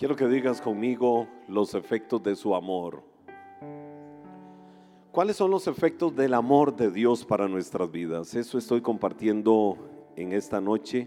Quiero 0.00 0.16
que 0.16 0.26
digas 0.28 0.62
conmigo 0.62 1.28
los 1.46 1.74
efectos 1.74 2.22
de 2.22 2.34
su 2.34 2.54
amor. 2.54 3.02
¿Cuáles 5.12 5.36
son 5.36 5.50
los 5.50 5.66
efectos 5.66 6.16
del 6.16 6.32
amor 6.32 6.74
de 6.74 6.90
Dios 6.90 7.22
para 7.22 7.46
nuestras 7.48 7.92
vidas? 7.92 8.34
Eso 8.34 8.56
estoy 8.56 8.80
compartiendo 8.80 9.76
en 10.16 10.32
esta 10.32 10.58
noche, 10.58 11.06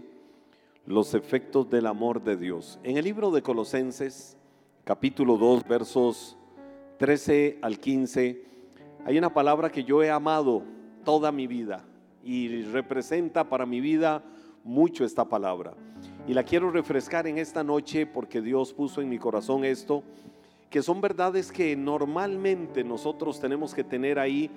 los 0.86 1.12
efectos 1.14 1.68
del 1.68 1.88
amor 1.88 2.22
de 2.22 2.36
Dios. 2.36 2.78
En 2.84 2.96
el 2.96 3.04
libro 3.04 3.32
de 3.32 3.42
Colosenses, 3.42 4.36
capítulo 4.84 5.38
2, 5.38 5.66
versos 5.66 6.36
13 6.98 7.58
al 7.62 7.80
15, 7.80 8.44
hay 9.06 9.18
una 9.18 9.34
palabra 9.34 9.72
que 9.72 9.82
yo 9.82 10.04
he 10.04 10.10
amado 10.12 10.62
toda 11.04 11.32
mi 11.32 11.48
vida 11.48 11.84
y 12.22 12.62
representa 12.62 13.48
para 13.48 13.66
mi 13.66 13.80
vida 13.80 14.22
mucho 14.62 15.04
esta 15.04 15.28
palabra. 15.28 15.74
Y 16.26 16.32
la 16.32 16.42
quiero 16.42 16.70
refrescar 16.70 17.26
en 17.26 17.36
esta 17.36 17.62
noche 17.62 18.06
porque 18.06 18.40
Dios 18.40 18.72
puso 18.72 19.02
en 19.02 19.10
mi 19.10 19.18
corazón 19.18 19.62
esto, 19.62 20.02
que 20.70 20.82
son 20.82 21.02
verdades 21.02 21.52
que 21.52 21.76
normalmente 21.76 22.82
nosotros 22.82 23.38
tenemos 23.38 23.74
que 23.74 23.84
tener 23.84 24.18
ahí 24.18 24.50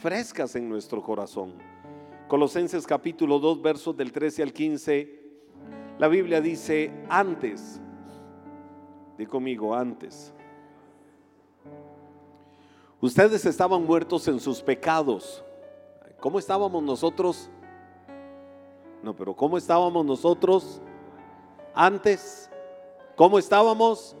frescas 0.00 0.54
en 0.54 0.68
nuestro 0.68 1.02
corazón. 1.02 1.54
Colosenses 2.28 2.86
capítulo 2.86 3.40
2 3.40 3.60
versos 3.60 3.96
del 3.96 4.12
13 4.12 4.44
al 4.44 4.52
15, 4.52 5.20
la 5.98 6.06
Biblia 6.06 6.40
dice, 6.40 6.92
antes, 7.08 7.80
di 9.18 9.26
conmigo, 9.26 9.74
antes. 9.74 10.32
Ustedes 13.00 13.44
estaban 13.46 13.84
muertos 13.84 14.28
en 14.28 14.38
sus 14.38 14.62
pecados. 14.62 15.42
¿Cómo 16.20 16.38
estábamos 16.38 16.84
nosotros? 16.84 17.50
No, 19.02 19.16
pero 19.16 19.34
¿cómo 19.34 19.58
estábamos 19.58 20.06
nosotros 20.06 20.80
antes? 21.74 22.50
¿Cómo 23.16 23.38
estábamos? 23.38 24.16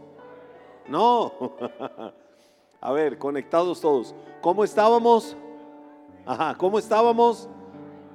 No. 0.88 1.32
A 2.80 2.92
ver, 2.92 3.18
conectados 3.18 3.80
todos. 3.80 4.14
¿Cómo 4.40 4.64
estábamos? 4.64 5.36
Ajá, 6.24 6.54
¿cómo 6.56 6.78
estábamos 6.78 7.48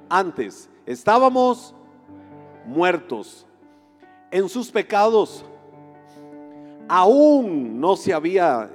antes? 0.10 0.70
Estábamos 0.86 1.74
muertos 2.66 3.46
en 4.32 4.50
sus 4.50 4.72
pecados. 4.72 5.46
Aún 6.88 7.80
no 7.80 7.96
se 7.96 8.14
había, 8.14 8.70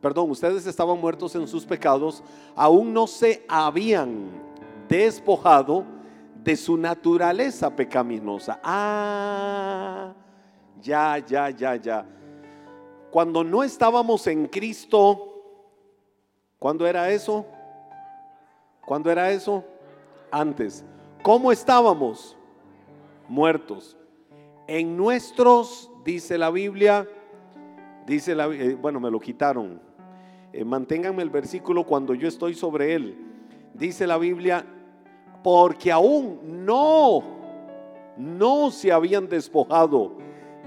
perdón, 0.00 0.30
ustedes 0.30 0.66
estaban 0.66 0.98
muertos 1.00 1.34
en 1.34 1.46
sus 1.46 1.64
pecados, 1.64 2.22
aún 2.54 2.92
no 2.92 3.06
se 3.06 3.44
habían 3.48 4.30
despojado 4.88 5.84
de 6.42 6.56
su 6.56 6.76
naturaleza 6.76 7.74
pecaminosa. 7.74 8.60
Ah, 8.62 10.14
ya, 10.80 11.18
ya, 11.18 11.50
ya, 11.50 11.76
ya. 11.76 12.06
Cuando 13.10 13.42
no 13.42 13.62
estábamos 13.62 14.26
en 14.26 14.46
Cristo, 14.46 15.42
¿cuándo 16.58 16.86
era 16.86 17.10
eso? 17.10 17.46
¿Cuándo 18.84 19.10
era 19.10 19.30
eso? 19.30 19.64
Antes. 20.30 20.84
¿Cómo 21.22 21.52
estábamos? 21.52 22.36
Muertos. 23.28 23.96
En 24.66 24.96
nuestros, 24.96 25.90
dice 26.04 26.38
la 26.38 26.50
Biblia, 26.50 27.08
dice 28.06 28.34
la 28.34 28.46
eh, 28.46 28.74
bueno, 28.74 29.00
me 29.00 29.10
lo 29.10 29.20
quitaron. 29.20 29.80
Eh, 30.52 30.64
manténganme 30.64 31.22
el 31.22 31.30
versículo 31.30 31.84
cuando 31.84 32.14
yo 32.14 32.28
estoy 32.28 32.54
sobre 32.54 32.94
él. 32.94 33.18
Dice 33.74 34.06
la 34.06 34.18
Biblia, 34.18 34.64
porque 35.42 35.92
aún 35.92 36.64
no, 36.64 37.22
no 38.16 38.70
se 38.70 38.92
habían 38.92 39.28
despojado 39.28 40.12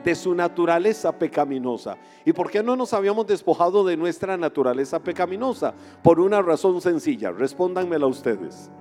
de 0.04 0.16
su 0.16 0.34
naturaleza 0.34 1.12
pecaminosa. 1.18 1.98
¿Y 2.26 2.34
por 2.34 2.50
qué 2.50 2.64
no 2.64 2.76
nos 2.76 2.94
habíamos 2.94 3.28
despojado 3.28 3.84
de 3.86 3.98
nuestra 3.98 4.38
naturaleza 4.38 5.00
pecaminosa? 5.00 5.74
Por 6.02 6.20
una 6.20 6.42
razón 6.42 6.82
sencilla, 6.82 7.32
respóndanmela 7.32 8.08
ustedes. 8.08 8.72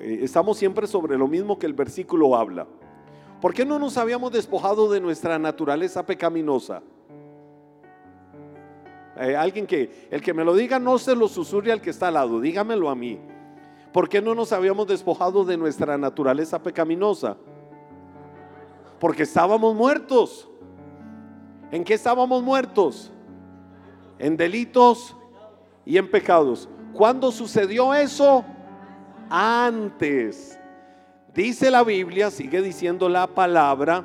Eh, 0.00 0.20
estamos 0.22 0.58
siempre 0.58 0.86
sobre 0.86 1.16
lo 1.16 1.28
mismo 1.28 1.58
que 1.58 1.66
el 1.66 1.74
versículo 1.74 2.34
habla. 2.36 2.66
¿Por 3.40 3.54
qué 3.54 3.64
no 3.64 3.78
nos 3.78 3.96
habíamos 3.96 4.32
despojado 4.32 4.90
de 4.90 5.00
nuestra 5.00 5.38
naturaleza 5.38 6.04
pecaminosa? 6.04 6.82
Eh, 9.16 9.36
alguien 9.36 9.66
que, 9.66 10.08
el 10.10 10.22
que 10.22 10.32
me 10.32 10.44
lo 10.44 10.54
diga, 10.54 10.78
no 10.78 10.98
se 10.98 11.14
lo 11.14 11.28
susurre 11.28 11.72
al 11.72 11.80
que 11.80 11.90
está 11.90 12.08
al 12.08 12.14
lado, 12.14 12.40
dígamelo 12.40 12.88
a 12.88 12.94
mí. 12.94 13.20
¿Por 13.92 14.08
qué 14.08 14.22
no 14.22 14.34
nos 14.34 14.52
habíamos 14.52 14.86
despojado 14.86 15.44
de 15.44 15.56
nuestra 15.56 15.98
naturaleza 15.98 16.62
pecaminosa? 16.62 17.36
Porque 18.98 19.24
estábamos 19.24 19.74
muertos. 19.74 20.48
¿En 21.70 21.84
qué 21.84 21.94
estábamos 21.94 22.42
muertos? 22.42 23.12
En 24.18 24.36
delitos 24.36 25.14
y 25.84 25.98
en 25.98 26.10
pecados. 26.10 26.68
¿Cuándo 26.94 27.30
sucedió 27.30 27.92
eso? 27.92 28.44
Antes. 29.28 30.58
Dice 31.34 31.70
la 31.70 31.82
Biblia, 31.82 32.30
sigue 32.30 32.62
diciendo 32.62 33.08
la 33.08 33.26
palabra, 33.26 34.04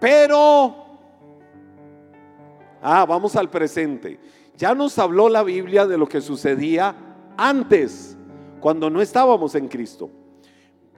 pero... 0.00 0.76
Ah, 2.80 3.04
vamos 3.06 3.36
al 3.36 3.50
presente. 3.50 4.18
Ya 4.56 4.74
nos 4.74 4.98
habló 4.98 5.28
la 5.28 5.42
Biblia 5.44 5.86
de 5.86 5.98
lo 5.98 6.08
que 6.08 6.20
sucedía 6.20 6.94
antes 7.36 8.16
cuando 8.62 8.88
no 8.88 9.02
estábamos 9.02 9.56
en 9.56 9.66
Cristo. 9.66 10.08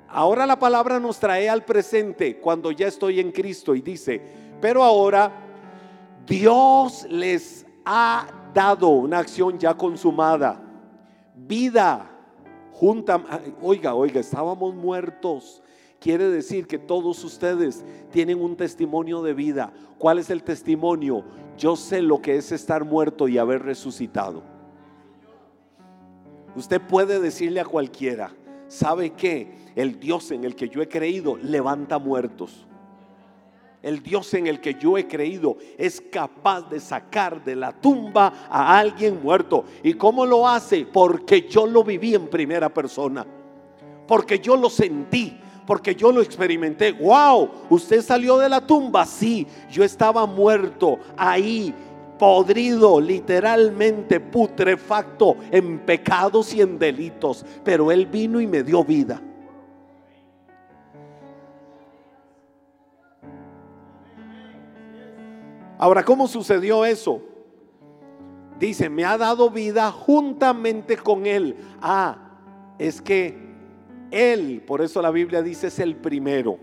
Ahora 0.06 0.44
la 0.44 0.58
palabra 0.58 1.00
nos 1.00 1.18
trae 1.18 1.48
al 1.48 1.64
presente 1.64 2.38
cuando 2.38 2.70
ya 2.70 2.86
estoy 2.86 3.20
en 3.20 3.32
Cristo 3.32 3.74
y 3.74 3.80
dice, 3.80 4.20
pero 4.60 4.84
ahora 4.84 5.32
Dios 6.26 7.06
les 7.08 7.66
ha 7.86 8.26
dado 8.52 8.90
una 8.90 9.18
acción 9.18 9.58
ya 9.58 9.74
consumada, 9.74 10.62
vida 11.34 12.10
junta, 12.70 13.20
oiga, 13.62 13.94
oiga, 13.94 14.20
estábamos 14.20 14.74
muertos. 14.74 15.62
Quiere 15.98 16.28
decir 16.28 16.66
que 16.66 16.78
todos 16.78 17.24
ustedes 17.24 17.82
tienen 18.10 18.42
un 18.42 18.56
testimonio 18.56 19.22
de 19.22 19.32
vida. 19.32 19.72
¿Cuál 19.96 20.18
es 20.18 20.28
el 20.28 20.42
testimonio? 20.42 21.24
Yo 21.56 21.76
sé 21.76 22.02
lo 22.02 22.20
que 22.20 22.36
es 22.36 22.52
estar 22.52 22.84
muerto 22.84 23.26
y 23.26 23.38
haber 23.38 23.62
resucitado. 23.62 24.53
Usted 26.56 26.80
puede 26.80 27.20
decirle 27.20 27.60
a 27.60 27.64
cualquiera, 27.64 28.32
¿sabe 28.68 29.10
qué? 29.10 29.64
El 29.74 29.98
Dios 29.98 30.30
en 30.30 30.44
el 30.44 30.54
que 30.54 30.68
yo 30.68 30.82
he 30.82 30.88
creído 30.88 31.36
levanta 31.36 31.98
muertos. 31.98 32.66
El 33.82 34.02
Dios 34.02 34.32
en 34.32 34.46
el 34.46 34.60
que 34.60 34.74
yo 34.74 34.96
he 34.96 35.06
creído 35.06 35.58
es 35.76 36.00
capaz 36.00 36.62
de 36.70 36.80
sacar 36.80 37.44
de 37.44 37.54
la 37.54 37.70
tumba 37.70 38.32
a 38.48 38.78
alguien 38.78 39.22
muerto. 39.22 39.64
¿Y 39.82 39.92
cómo 39.92 40.24
lo 40.24 40.48
hace? 40.48 40.86
Porque 40.86 41.46
yo 41.48 41.66
lo 41.66 41.84
viví 41.84 42.14
en 42.14 42.28
primera 42.28 42.72
persona. 42.72 43.26
Porque 44.06 44.38
yo 44.38 44.56
lo 44.56 44.70
sentí. 44.70 45.38
Porque 45.66 45.94
yo 45.94 46.12
lo 46.12 46.22
experimenté. 46.22 46.92
¡Wow! 46.92 47.50
¿Usted 47.68 48.00
salió 48.00 48.38
de 48.38 48.48
la 48.48 48.66
tumba? 48.66 49.04
Sí, 49.04 49.46
yo 49.70 49.84
estaba 49.84 50.24
muerto 50.24 50.98
ahí 51.14 51.74
podrido, 52.18 53.00
literalmente 53.00 54.20
putrefacto 54.20 55.36
en 55.50 55.80
pecados 55.80 56.54
y 56.54 56.60
en 56.60 56.78
delitos, 56.78 57.44
pero 57.64 57.90
Él 57.90 58.06
vino 58.06 58.40
y 58.40 58.46
me 58.46 58.62
dio 58.62 58.84
vida. 58.84 59.20
Ahora, 65.78 66.04
¿cómo 66.04 66.28
sucedió 66.28 66.84
eso? 66.84 67.20
Dice, 68.58 68.88
me 68.88 69.04
ha 69.04 69.18
dado 69.18 69.50
vida 69.50 69.90
juntamente 69.90 70.96
con 70.96 71.26
Él. 71.26 71.56
Ah, 71.82 72.38
es 72.78 73.02
que 73.02 73.36
Él, 74.10 74.62
por 74.66 74.80
eso 74.80 75.02
la 75.02 75.10
Biblia 75.10 75.42
dice, 75.42 75.66
es 75.66 75.78
el 75.80 75.96
primero. 75.96 76.58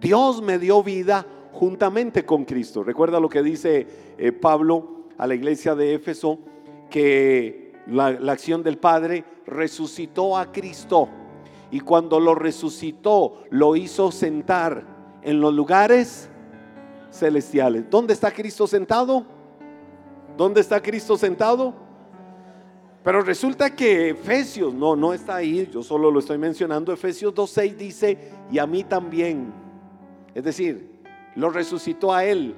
Dios 0.00 0.42
me 0.42 0.58
dio 0.58 0.82
vida 0.82 1.26
juntamente 1.56 2.24
con 2.26 2.44
Cristo. 2.44 2.84
Recuerda 2.84 3.18
lo 3.18 3.28
que 3.28 3.42
dice 3.42 3.86
eh, 4.18 4.32
Pablo 4.32 5.06
a 5.16 5.26
la 5.26 5.34
iglesia 5.34 5.74
de 5.74 5.94
Éfeso, 5.94 6.38
que 6.90 7.72
la, 7.86 8.12
la 8.12 8.32
acción 8.32 8.62
del 8.62 8.78
Padre 8.78 9.24
resucitó 9.46 10.36
a 10.36 10.52
Cristo 10.52 11.08
y 11.70 11.80
cuando 11.80 12.20
lo 12.20 12.34
resucitó 12.34 13.42
lo 13.50 13.74
hizo 13.74 14.12
sentar 14.12 14.84
en 15.22 15.40
los 15.40 15.54
lugares 15.54 16.28
celestiales. 17.10 17.88
¿Dónde 17.90 18.12
está 18.12 18.30
Cristo 18.30 18.66
sentado? 18.66 19.24
¿Dónde 20.36 20.60
está 20.60 20.82
Cristo 20.82 21.16
sentado? 21.16 21.74
Pero 23.02 23.22
resulta 23.22 23.74
que 23.74 24.10
Efesios, 24.10 24.74
no, 24.74 24.94
no 24.94 25.14
está 25.14 25.36
ahí, 25.36 25.68
yo 25.72 25.82
solo 25.82 26.10
lo 26.10 26.18
estoy 26.18 26.38
mencionando, 26.38 26.92
Efesios 26.92 27.32
2.6 27.32 27.76
dice, 27.76 28.18
y 28.50 28.58
a 28.58 28.66
mí 28.66 28.84
también. 28.84 29.52
Es 30.34 30.42
decir, 30.44 30.95
lo 31.36 31.50
resucitó 31.50 32.12
a 32.12 32.24
él. 32.24 32.54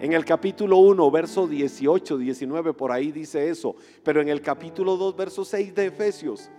En 0.00 0.12
el 0.12 0.24
capítulo 0.24 0.78
1, 0.78 1.10
verso 1.10 1.46
18, 1.46 2.18
19, 2.18 2.72
por 2.72 2.90
ahí 2.90 3.12
dice 3.12 3.48
eso. 3.48 3.76
Pero 4.02 4.20
en 4.20 4.28
el 4.28 4.40
capítulo 4.40 4.96
2, 4.96 5.16
verso 5.16 5.44
6 5.44 5.74
de 5.74 5.86
Efesios, 5.86 6.50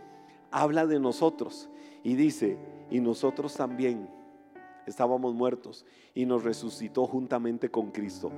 habla 0.52 0.86
de 0.86 1.00
nosotros. 1.00 1.70
Y 2.04 2.16
dice, 2.16 2.58
y 2.90 3.00
nosotros 3.00 3.54
también 3.56 4.08
estábamos 4.86 5.34
muertos 5.34 5.86
y 6.14 6.26
nos 6.26 6.44
resucitó 6.44 7.08
juntamente 7.08 7.70
con 7.70 7.92
Cristo 7.92 8.32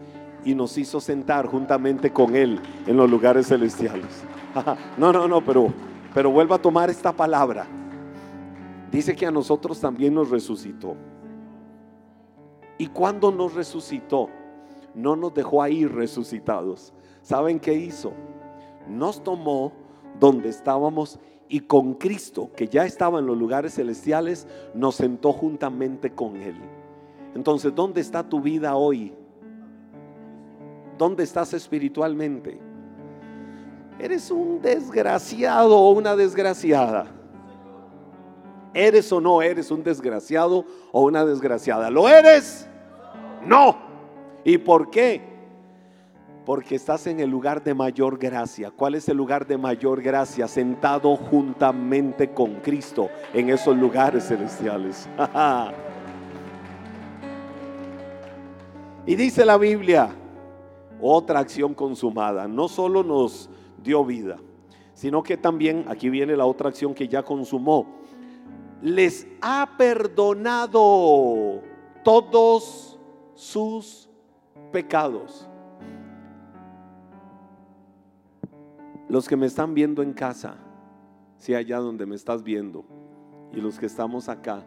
y 0.45 0.55
nos 0.55 0.77
hizo 0.77 1.01
sentar 1.01 1.45
juntamente 1.45 2.11
con 2.11 2.35
Él 2.35 2.59
en 2.85 2.97
los 2.97 3.09
lugares 3.09 3.47
celestiales. 3.47 4.23
no, 4.97 5.11
no, 5.11 5.27
no, 5.27 5.43
pero, 5.43 5.73
pero 6.13 6.31
vuelva 6.31 6.55
a 6.55 6.61
tomar 6.61 6.89
esta 6.89 7.11
palabra. 7.11 7.67
Dice 8.91 9.15
que 9.15 9.25
a 9.25 9.31
nosotros 9.31 9.79
también 9.79 10.13
nos 10.13 10.29
resucitó. 10.29 10.95
Y 12.77 12.87
cuando 12.87 13.31
nos 13.31 13.53
resucitó, 13.53 14.29
no 14.93 15.15
nos 15.15 15.33
dejó 15.33 15.61
ahí 15.61 15.85
resucitados. 15.85 16.93
¿Saben 17.21 17.59
qué 17.59 17.73
hizo? 17.73 18.13
Nos 18.87 19.23
tomó 19.23 19.71
donde 20.19 20.49
estábamos 20.49 21.19
y 21.49 21.61
con 21.61 21.93
Cristo, 21.93 22.49
que 22.55 22.67
ya 22.67 22.85
estaba 22.85 23.19
en 23.19 23.25
los 23.25 23.37
lugares 23.37 23.75
celestiales, 23.75 24.47
nos 24.73 24.95
sentó 24.95 25.31
juntamente 25.31 26.13
con 26.13 26.35
Él. 26.37 26.55
Entonces, 27.35 27.73
¿dónde 27.73 28.01
está 28.01 28.27
tu 28.27 28.41
vida 28.41 28.75
hoy? 28.75 29.13
¿Dónde 30.97 31.23
estás 31.23 31.53
espiritualmente? 31.53 32.59
¿Eres 33.99 34.29
un 34.31 34.61
desgraciado 34.61 35.77
o 35.77 35.91
una 35.91 36.15
desgraciada? 36.15 37.16
¿Eres 38.77 39.11
o 39.11 39.19
no 39.19 39.41
eres 39.41 39.71
un 39.71 39.81
desgraciado 39.81 40.63
o 40.91 41.01
una 41.01 41.25
desgraciada? 41.25 41.89
¿Lo 41.89 42.07
eres? 42.07 42.69
No. 43.43 43.75
¿Y 44.43 44.59
por 44.59 44.91
qué? 44.91 45.19
Porque 46.45 46.75
estás 46.75 47.07
en 47.07 47.19
el 47.19 47.27
lugar 47.27 47.63
de 47.63 47.73
mayor 47.73 48.19
gracia. 48.19 48.69
¿Cuál 48.69 48.93
es 48.93 49.09
el 49.09 49.17
lugar 49.17 49.47
de 49.47 49.57
mayor 49.57 50.03
gracia? 50.03 50.47
Sentado 50.47 51.15
juntamente 51.15 52.29
con 52.35 52.57
Cristo 52.57 53.09
en 53.33 53.49
esos 53.49 53.75
lugares 53.75 54.27
celestiales. 54.27 55.09
Y 59.07 59.15
dice 59.15 59.45
la 59.45 59.57
Biblia, 59.57 60.09
otra 61.01 61.39
acción 61.39 61.73
consumada. 61.73 62.45
No 62.45 62.67
solo 62.67 63.03
nos 63.03 63.49
dio 63.81 64.03
vida, 64.03 64.35
sino 64.93 65.23
que 65.23 65.37
también, 65.37 65.85
aquí 65.87 66.09
viene 66.09 66.35
la 66.35 66.45
otra 66.45 66.67
acción 66.67 66.93
que 66.93 67.07
ya 67.07 67.23
consumó, 67.23 67.87
les 68.81 69.27
ha 69.41 69.75
perdonado 69.77 71.61
todos 72.03 72.99
sus 73.33 74.09
pecados. 74.71 75.47
Los 79.09 79.27
que 79.27 79.35
me 79.35 79.45
están 79.45 79.73
viendo 79.73 80.01
en 80.01 80.13
casa, 80.13 80.57
si 81.37 81.53
allá 81.53 81.79
donde 81.79 82.05
me 82.05 82.15
estás 82.15 82.43
viendo, 82.43 82.85
y 83.53 83.61
los 83.61 83.79
que 83.79 83.85
estamos 83.85 84.27
acá, 84.27 84.63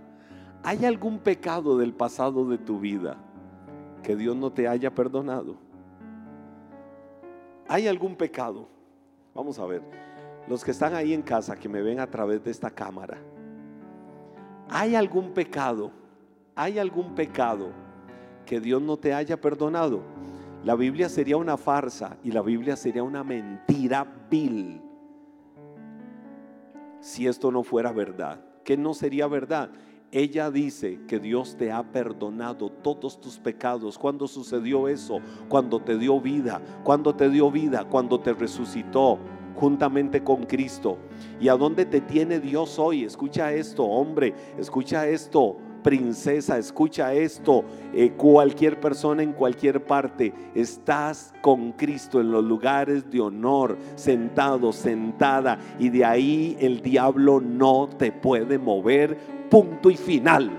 ¿hay 0.63 0.85
algún 0.85 1.19
pecado 1.19 1.77
del 1.77 1.93
pasado 1.93 2.47
de 2.47 2.59
tu 2.59 2.81
vida? 2.81 3.19
que 4.01 4.17
Dios 4.17 4.37
no 4.37 4.51
te 4.53 4.67
haya 4.67 4.95
perdonado? 4.95 5.57
¿Hay 7.69 7.87
algún 7.87 8.17
pecado? 8.17 8.69
Vamos 9.35 9.59
a 9.59 9.67
ver. 9.67 9.83
Los 10.49 10.65
que 10.65 10.73
están 10.73 10.95
ahí 10.95 11.13
en 11.13 11.23
casa, 11.23 11.57
que 11.57 11.69
me 11.69 11.83
ven 11.83 12.01
a 12.01 12.11
través 12.11 12.43
de 12.43 12.51
esta 12.51 12.71
cámara. 12.71 13.19
¿Hay 14.71 14.95
algún 14.95 15.33
pecado? 15.33 15.91
¿Hay 16.55 16.79
algún 16.79 17.15
pecado 17.15 17.71
que 18.47 18.61
Dios 18.61 18.81
no 18.81 18.97
te 18.97 19.13
haya 19.13 19.41
perdonado? 19.41 20.03
La 20.65 20.77
Biblia 20.77 21.09
sería 21.09 21.37
una 21.37 21.57
farsa 21.57 22.17
y 22.23 22.31
la 22.31 22.43
Biblia 22.43 22.77
sería 22.77 23.03
una 23.03 23.25
mentira 23.25 24.07
vil 24.31 24.81
si 27.01 27.27
esto 27.27 27.51
no 27.51 27.63
fuera 27.63 27.93
verdad. 27.93 28.45
¿Qué 28.63 28.77
no 28.77 28.95
sería 28.95 29.27
verdad? 29.27 29.71
Ella 30.13 30.51
dice 30.51 31.01
que 31.09 31.19
Dios 31.19 31.57
te 31.57 31.73
ha 31.73 31.83
perdonado 31.83 32.71
todos 32.71 33.21
tus 33.21 33.39
pecados. 33.39 33.99
¿Cuándo 33.99 34.29
sucedió 34.29 34.87
eso? 34.87 35.21
Cuando 35.49 35.81
te 35.81 35.97
dio 35.97 36.21
vida. 36.21 36.61
Cuando 36.85 37.15
te 37.15 37.29
dio 37.31 37.51
vida, 37.51 37.85
cuando 37.85 38.21
te 38.21 38.33
resucitó 38.33 39.19
juntamente 39.55 40.23
con 40.23 40.45
Cristo. 40.45 40.99
¿Y 41.41 41.49
a 41.49 41.55
dónde 41.55 41.85
te 41.85 42.01
tiene 42.01 42.41
Dios 42.41 42.79
hoy? 42.79 43.05
Escucha 43.05 43.53
esto, 43.53 43.85
hombre, 43.85 44.35
escucha 44.59 45.07
esto, 45.07 45.57
princesa, 45.83 46.59
escucha 46.59 47.13
esto. 47.15 47.65
Eh, 47.93 48.13
cualquier 48.17 48.81
persona 48.81 49.23
en 49.23 49.33
cualquier 49.33 49.85
parte, 49.85 50.33
estás 50.55 51.33
con 51.41 51.73
Cristo 51.73 52.21
en 52.21 52.31
los 52.31 52.45
lugares 52.45 53.11
de 53.11 53.21
honor, 53.21 53.77
sentado, 53.97 54.73
sentada, 54.73 55.59
y 55.79 55.89
de 55.89 56.05
ahí 56.05 56.57
el 56.61 56.81
diablo 56.81 57.41
no 57.41 57.89
te 57.89 58.13
puede 58.13 58.59
mover 58.59 59.17
punto 59.51 59.91
y 59.91 59.97
final. 59.97 60.51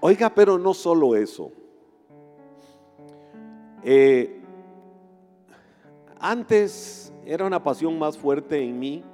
Oiga, 0.00 0.32
pero 0.32 0.56
no 0.56 0.72
solo 0.72 1.16
eso. 1.16 1.50
Eh, 3.88 4.40
antes 6.18 7.12
era 7.24 7.46
una 7.46 7.62
pasión 7.62 7.96
más 7.96 8.18
fuerte 8.18 8.60
en 8.60 8.76
mí 8.80 9.04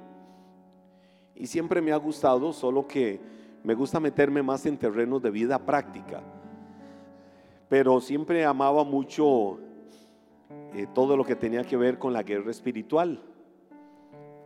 y 1.35 1.45
siempre 1.45 1.79
me 1.79 1.91
ha 1.91 1.97
gustado, 1.97 2.51
solo 2.51 2.87
que 2.87 3.21
me 3.63 3.75
gusta 3.75 3.99
meterme 3.99 4.41
más 4.41 4.65
en 4.65 4.79
terrenos 4.79 5.21
de 5.21 5.29
vida 5.29 5.63
práctica. 5.63 6.23
Pero 7.69 8.01
siempre 8.01 8.45
amaba 8.45 8.83
mucho 8.83 9.59
eh, 10.73 10.87
todo 10.91 11.15
lo 11.17 11.23
que 11.23 11.35
tenía 11.35 11.63
que 11.63 11.77
ver 11.77 11.99
con 11.99 12.11
la 12.11 12.23
guerra 12.23 12.49
espiritual. 12.49 13.21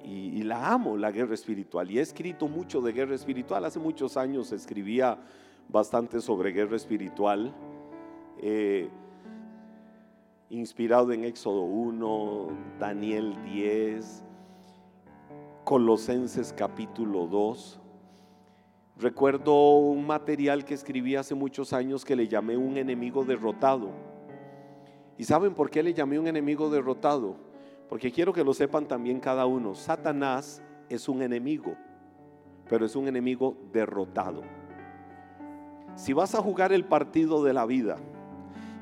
Y, 0.03 0.43
la 0.43 0.73
amo, 0.73 0.97
la 0.97 1.11
guerra 1.11 1.35
espiritual. 1.35 1.89
Y 1.89 1.99
he 1.99 2.01
escrito 2.01 2.49
mucho 2.49 2.81
de 2.81 2.91
guerra 2.91 3.15
espiritual. 3.15 3.63
Hace 3.63 3.79
muchos 3.79 4.17
años 4.17 4.51
escribía 4.51 5.17
bastante 5.69 6.19
sobre 6.19 6.51
guerra 6.51 6.75
espiritual. 6.75 7.53
Eh, 8.39 8.89
inspirado 10.49 11.11
en 11.11 11.23
Éxodo 11.23 11.61
1, 11.61 12.47
Daniel 12.79 13.35
10, 13.43 14.23
Colosenses 15.63 16.53
capítulo 16.53 17.27
2. 17.27 17.79
Recuerdo 18.97 19.77
un 19.77 20.07
material 20.07 20.65
que 20.65 20.73
escribí 20.73 21.15
hace 21.15 21.35
muchos 21.35 21.73
años 21.73 22.05
que 22.05 22.15
le 22.15 22.27
llamé 22.27 22.57
un 22.57 22.77
enemigo 22.77 23.23
derrotado 23.23 23.91
¿Y 25.17 25.23
saben 25.23 25.55
por 25.55 25.69
qué 25.69 25.81
le 25.81 25.93
llamé 25.93 26.19
un 26.19 26.27
enemigo 26.27 26.69
derrotado? 26.69 27.35
Porque 27.89 28.11
quiero 28.11 28.33
que 28.33 28.43
lo 28.43 28.53
sepan 28.53 28.87
también 28.87 29.19
cada 29.19 29.45
uno. 29.45 29.73
Satanás 29.73 30.61
es 30.89 31.09
un 31.09 31.21
enemigo, 31.23 31.75
pero 32.69 32.85
es 32.85 32.95
un 32.95 33.07
enemigo 33.07 33.57
derrotado. 33.73 34.43
Si 35.95 36.13
vas 36.13 36.35
a 36.35 36.41
jugar 36.41 36.71
el 36.71 36.85
partido 36.85 37.43
de 37.43 37.53
la 37.53 37.65
vida 37.65 37.97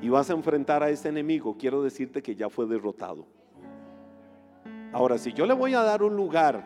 y 0.00 0.08
vas 0.08 0.30
a 0.30 0.34
enfrentar 0.34 0.82
a 0.82 0.90
ese 0.90 1.08
enemigo, 1.08 1.56
quiero 1.58 1.82
decirte 1.82 2.22
que 2.22 2.34
ya 2.34 2.48
fue 2.48 2.66
derrotado. 2.66 3.26
Ahora, 4.92 5.18
si 5.18 5.32
yo 5.32 5.46
le 5.46 5.54
voy 5.54 5.74
a 5.74 5.82
dar 5.82 6.02
un 6.02 6.16
lugar 6.16 6.64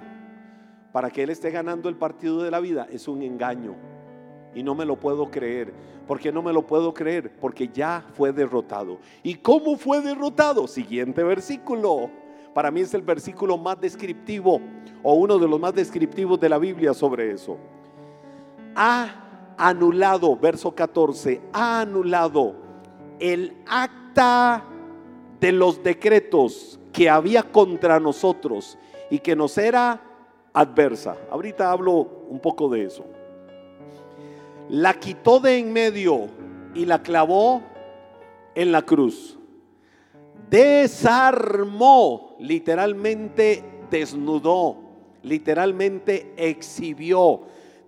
para 0.93 1.11
que 1.11 1.23
él 1.23 1.31
esté 1.31 1.51
ganando 1.51 1.89
el 1.89 1.97
partido 1.97 2.43
de 2.43 2.51
la 2.51 2.61
vida, 2.61 2.87
es 2.91 3.09
un 3.09 3.23
engaño. 3.23 3.75
Y 4.55 4.63
no 4.63 4.75
me 4.75 4.85
lo 4.85 4.99
puedo 4.99 5.31
creer. 5.31 5.73
¿Por 6.07 6.19
qué 6.19 6.33
no 6.33 6.43
me 6.43 6.53
lo 6.53 6.67
puedo 6.67 6.93
creer? 6.93 7.33
Porque 7.41 7.69
ya 7.69 8.05
fue 8.15 8.33
derrotado. 8.33 8.99
¿Y 9.23 9.37
cómo 9.37 9.77
fue 9.77 10.01
derrotado? 10.01 10.67
Siguiente 10.67 11.23
versículo. 11.23 12.11
Para 12.53 12.73
mí 12.73 12.81
es 12.81 12.93
el 12.95 13.03
versículo 13.03 13.57
más 13.57 13.81
descriptivo 13.81 14.61
o 15.05 15.15
uno 15.15 15.39
de 15.39 15.47
los 15.47 15.61
más 15.61 15.73
descriptivos 15.73 16.41
de 16.41 16.49
la 16.49 16.59
Biblia 16.59 16.93
sobre 16.95 17.31
eso. 17.31 17.59
Ha 18.75 19.55
anulado, 19.57 20.37
verso 20.37 20.75
14, 20.75 21.41
ha 21.53 21.83
anulado 21.83 22.70
el 23.21 23.57
acta 23.67 24.65
de 25.39 25.53
los 25.53 25.83
decretos 25.83 26.81
que 26.93 27.09
había 27.09 27.43
contra 27.45 28.01
nosotros 28.01 28.77
y 29.11 29.21
que 29.21 29.37
nos 29.37 29.57
era 29.59 30.01
adversa. 30.53 31.17
Ahorita 31.31 31.71
hablo 31.71 32.25
un 32.29 32.41
poco 32.41 32.69
de 32.69 32.85
eso 32.85 33.05
la 34.71 34.95
quitó 34.95 35.41
de 35.41 35.59
en 35.59 35.73
medio 35.73 36.29
y 36.75 36.85
la 36.85 37.03
clavó 37.03 37.61
en 38.55 38.71
la 38.71 38.83
cruz. 38.83 39.37
Desarmó, 40.49 42.37
literalmente 42.39 43.65
desnudó, 43.91 44.77
literalmente 45.23 46.33
exhibió, 46.37 47.43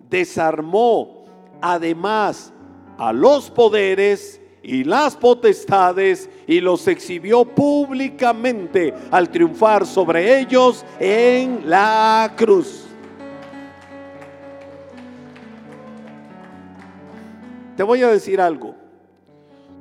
desarmó 0.09 1.23
además 1.61 2.51
a 2.97 3.13
los 3.13 3.49
poderes 3.49 4.41
y 4.63 4.85
las 4.85 5.17
potestades 5.17 6.29
y 6.47 6.61
los 6.61 6.87
exhibió 6.87 7.43
públicamente 7.43 8.93
al 9.11 9.29
triunfar 9.29 9.85
sobre 9.85 10.39
ellos 10.39 10.85
en 10.99 11.69
la 11.69 12.33
cruz. 12.37 12.85
Te 17.75 17.83
voy 17.83 18.01
a 18.03 18.07
decir 18.07 18.39
algo. 18.39 18.75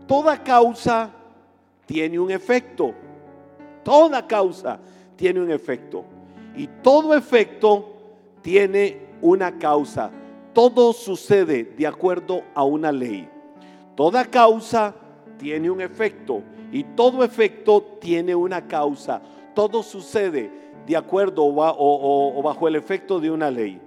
Toda 0.09 0.43
causa 0.43 1.11
tiene 1.87 2.19
un 2.19 2.31
efecto. 2.31 2.93
Toda 3.85 4.27
causa 4.27 4.81
tiene 5.15 5.41
un 5.41 5.51
efecto. 5.51 6.05
Y 6.57 6.67
todo 6.83 7.15
efecto 7.15 7.95
tiene 8.41 9.01
una 9.21 9.59
causa. 9.59 10.11
Todo 10.53 10.93
sucede 10.93 11.65
de 11.65 11.87
acuerdo 11.87 12.43
a 12.55 12.65
una 12.65 12.91
ley. 12.91 13.29
Toda 13.95 14.25
causa 14.25 14.95
tiene 15.39 15.71
un 15.71 15.81
efecto 15.81 16.43
y 16.71 16.85
todo 16.85 17.23
efecto 17.23 17.83
tiene 18.01 18.35
una 18.35 18.67
causa. 18.67 19.21
Todo 19.55 19.83
sucede 19.83 20.51
de 20.87 20.97
acuerdo 20.97 21.43
o, 21.45 22.43
bajo 22.43 22.69
el 22.69 22.77
efecto 22.77 23.21
de 23.21 23.31
una 23.31 23.51
ley. 23.51 23.81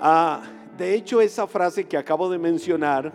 Ah, 0.00 0.42
de 0.76 0.94
hecho, 0.94 1.20
esa 1.20 1.46
frase 1.46 1.84
que 1.84 1.96
acabo 1.96 2.30
de 2.30 2.38
mencionar, 2.38 3.12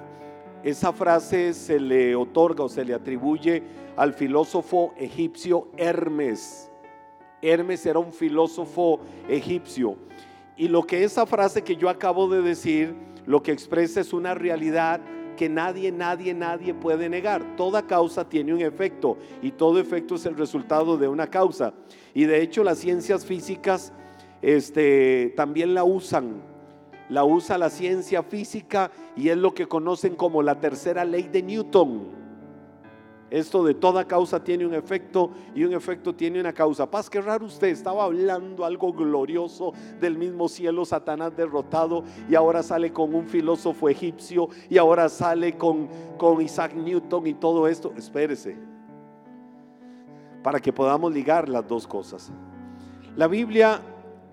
esa 0.64 0.92
frase 0.92 1.54
se 1.54 1.80
le 1.80 2.16
otorga 2.16 2.66
o 2.66 2.70
se 2.70 2.84
le 2.84 2.94
atribuye 2.94 3.64
al 3.96 4.14
filósofo 4.14 4.94
egipcio 4.98 5.70
Hermes. 5.78 6.70
Hermes 7.42 7.86
era 7.86 8.00
un 8.00 8.12
filósofo 8.12 9.00
egipcio. 9.30 9.96
Y 10.56 10.68
lo 10.68 10.84
que 10.84 11.04
esa 11.04 11.26
frase 11.26 11.64
que 11.64 11.76
yo 11.76 11.88
acabo 11.88 12.28
de 12.28 12.42
decir, 12.42 12.96
lo 13.26 13.44
que 13.44 13.52
expresa 13.52 14.02
es 14.02 14.12
una 14.12 14.34
realidad 14.34 15.00
que 15.38 15.48
nadie, 15.48 15.94
nadie, 15.94 16.34
nadie 16.34 16.74
puede 16.74 17.08
negar. 17.08 17.56
Toda 17.56 17.88
causa 17.88 18.28
tiene 18.28 18.54
un 18.54 18.62
efecto 18.62 19.18
y 19.42 19.52
todo 19.52 19.80
efecto 19.80 20.16
es 20.16 20.26
el 20.26 20.36
resultado 20.36 20.98
de 20.98 21.08
una 21.08 21.28
causa. 21.28 21.74
Y 22.14 22.26
de 22.26 22.42
hecho 22.42 22.66
las 22.66 22.80
ciencias 22.80 23.26
físicas 23.26 23.94
este, 24.42 25.34
también 25.38 25.74
la 25.74 25.86
usan. 25.86 26.42
La 27.08 27.24
usa 27.24 27.58
la 27.58 27.70
ciencia 27.70 28.22
física 28.22 28.92
y 29.16 29.30
es 29.30 29.38
lo 29.38 29.54
que 29.54 29.68
conocen 29.68 30.16
como 30.16 30.44
la 30.44 30.60
tercera 30.60 31.06
ley 31.06 31.30
de 31.32 31.42
Newton. 31.42 32.27
Esto 33.30 33.64
de 33.66 33.74
toda 33.74 34.06
causa 34.06 34.42
tiene 34.42 34.66
un 34.66 34.74
efecto 34.74 35.32
y 35.54 35.66
un 35.66 35.74
efecto 35.74 36.16
tiene 36.16 36.40
una 36.40 36.54
causa. 36.54 36.90
Paz, 36.90 37.10
qué 37.10 37.20
raro 37.20 37.46
usted, 37.46 37.68
estaba 37.68 38.06
hablando 38.06 38.64
algo 38.64 38.94
glorioso 38.94 39.74
del 40.00 40.18
mismo 40.18 40.48
cielo, 40.48 40.86
Satanás 40.86 41.36
derrotado, 41.36 42.06
y 42.30 42.36
ahora 42.36 42.64
sale 42.64 42.94
con 42.94 43.14
un 43.14 43.28
filósofo 43.28 43.90
egipcio, 43.90 44.48
y 44.70 44.78
ahora 44.78 45.10
sale 45.10 45.58
con, 45.58 45.90
con 46.18 46.42
Isaac 46.42 46.74
Newton 46.74 47.28
y 47.28 47.34
todo 47.34 47.68
esto. 47.68 47.92
Espérese, 47.98 48.56
para 50.42 50.62
que 50.62 50.72
podamos 50.72 51.14
ligar 51.14 51.50
las 51.50 51.68
dos 51.68 51.86
cosas. 51.86 52.32
La 53.18 53.28
Biblia 53.28 53.82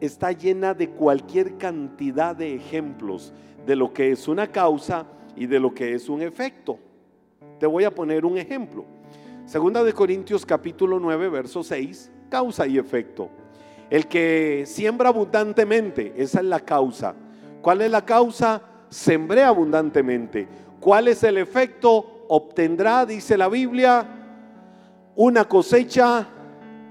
está 0.01 0.31
llena 0.31 0.73
de 0.73 0.91
cualquier 0.91 1.57
cantidad 1.57 2.37
de 2.37 2.55
ejemplos 2.55 3.33
de 3.67 3.75
lo 3.75 3.93
que 3.93 4.13
es 4.13 4.29
una 4.29 4.47
causa 4.53 5.07
y 5.35 5.47
de 5.47 5.59
lo 5.59 5.75
que 5.75 5.95
es 5.95 6.09
un 6.09 6.23
efecto. 6.23 6.79
Te 7.65 7.69
voy 7.69 7.85
a 7.85 7.95
poner 7.95 8.27
un 8.27 8.37
ejemplo. 8.37 8.85
Segunda 9.47 9.83
de 9.83 9.95
Corintios 9.95 10.45
capítulo 10.45 11.01
9, 11.01 11.31
verso 11.31 11.63
6, 11.63 12.13
causa 12.29 12.67
y 12.67 12.77
efecto. 12.77 13.31
El 13.89 14.07
que 14.07 14.65
siembra 14.67 15.09
abundantemente, 15.09 16.13
esa 16.15 16.41
es 16.41 16.45
la 16.45 16.61
causa. 16.61 17.15
¿Cuál 17.63 17.81
es 17.81 17.91
la 17.91 18.05
causa? 18.05 18.61
Sembré 18.91 19.45
abundantemente. 19.45 20.47
¿Cuál 20.79 21.09
es 21.09 21.23
el 21.23 21.39
efecto? 21.39 22.27
Obtendrá, 22.29 23.07
dice 23.07 23.39
la 23.39 23.49
Biblia, 23.49 24.07
una 25.17 25.47
cosecha 25.47 26.29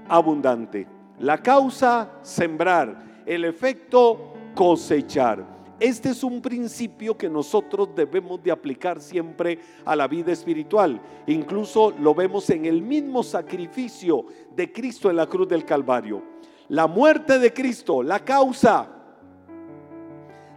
abundante. 0.08 0.88
La 1.20 1.40
causa, 1.40 2.18
sembrar. 2.22 3.22
El 3.24 3.44
efecto, 3.44 4.34
cosechar. 4.56 5.53
Este 5.84 6.08
es 6.08 6.24
un 6.24 6.40
principio 6.40 7.14
que 7.14 7.28
nosotros 7.28 7.90
debemos 7.94 8.42
de 8.42 8.50
aplicar 8.50 9.02
siempre 9.02 9.58
a 9.84 9.94
la 9.94 10.08
vida 10.08 10.32
espiritual. 10.32 10.98
Incluso 11.26 11.92
lo 12.00 12.14
vemos 12.14 12.48
en 12.48 12.64
el 12.64 12.80
mismo 12.80 13.22
sacrificio 13.22 14.24
de 14.56 14.72
Cristo 14.72 15.10
en 15.10 15.16
la 15.16 15.26
cruz 15.26 15.46
del 15.46 15.66
Calvario. 15.66 16.22
La 16.68 16.86
muerte 16.86 17.38
de 17.38 17.52
Cristo, 17.52 18.02
la 18.02 18.18
causa, 18.20 18.88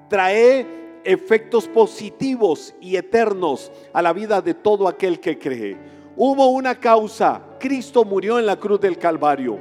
trae 0.08 0.66
efectos 1.04 1.68
positivos 1.68 2.74
y 2.80 2.96
eternos 2.96 3.70
a 3.92 4.02
la 4.02 4.14
vida 4.14 4.42
de 4.42 4.54
todo 4.54 4.88
aquel 4.88 5.20
que 5.20 5.38
cree. 5.38 5.78
Hubo 6.16 6.48
una 6.52 6.80
causa, 6.80 7.42
Cristo 7.60 8.06
murió 8.06 8.40
en 8.40 8.46
la 8.46 8.56
cruz 8.56 8.80
del 8.80 8.98
Calvario. 8.98 9.60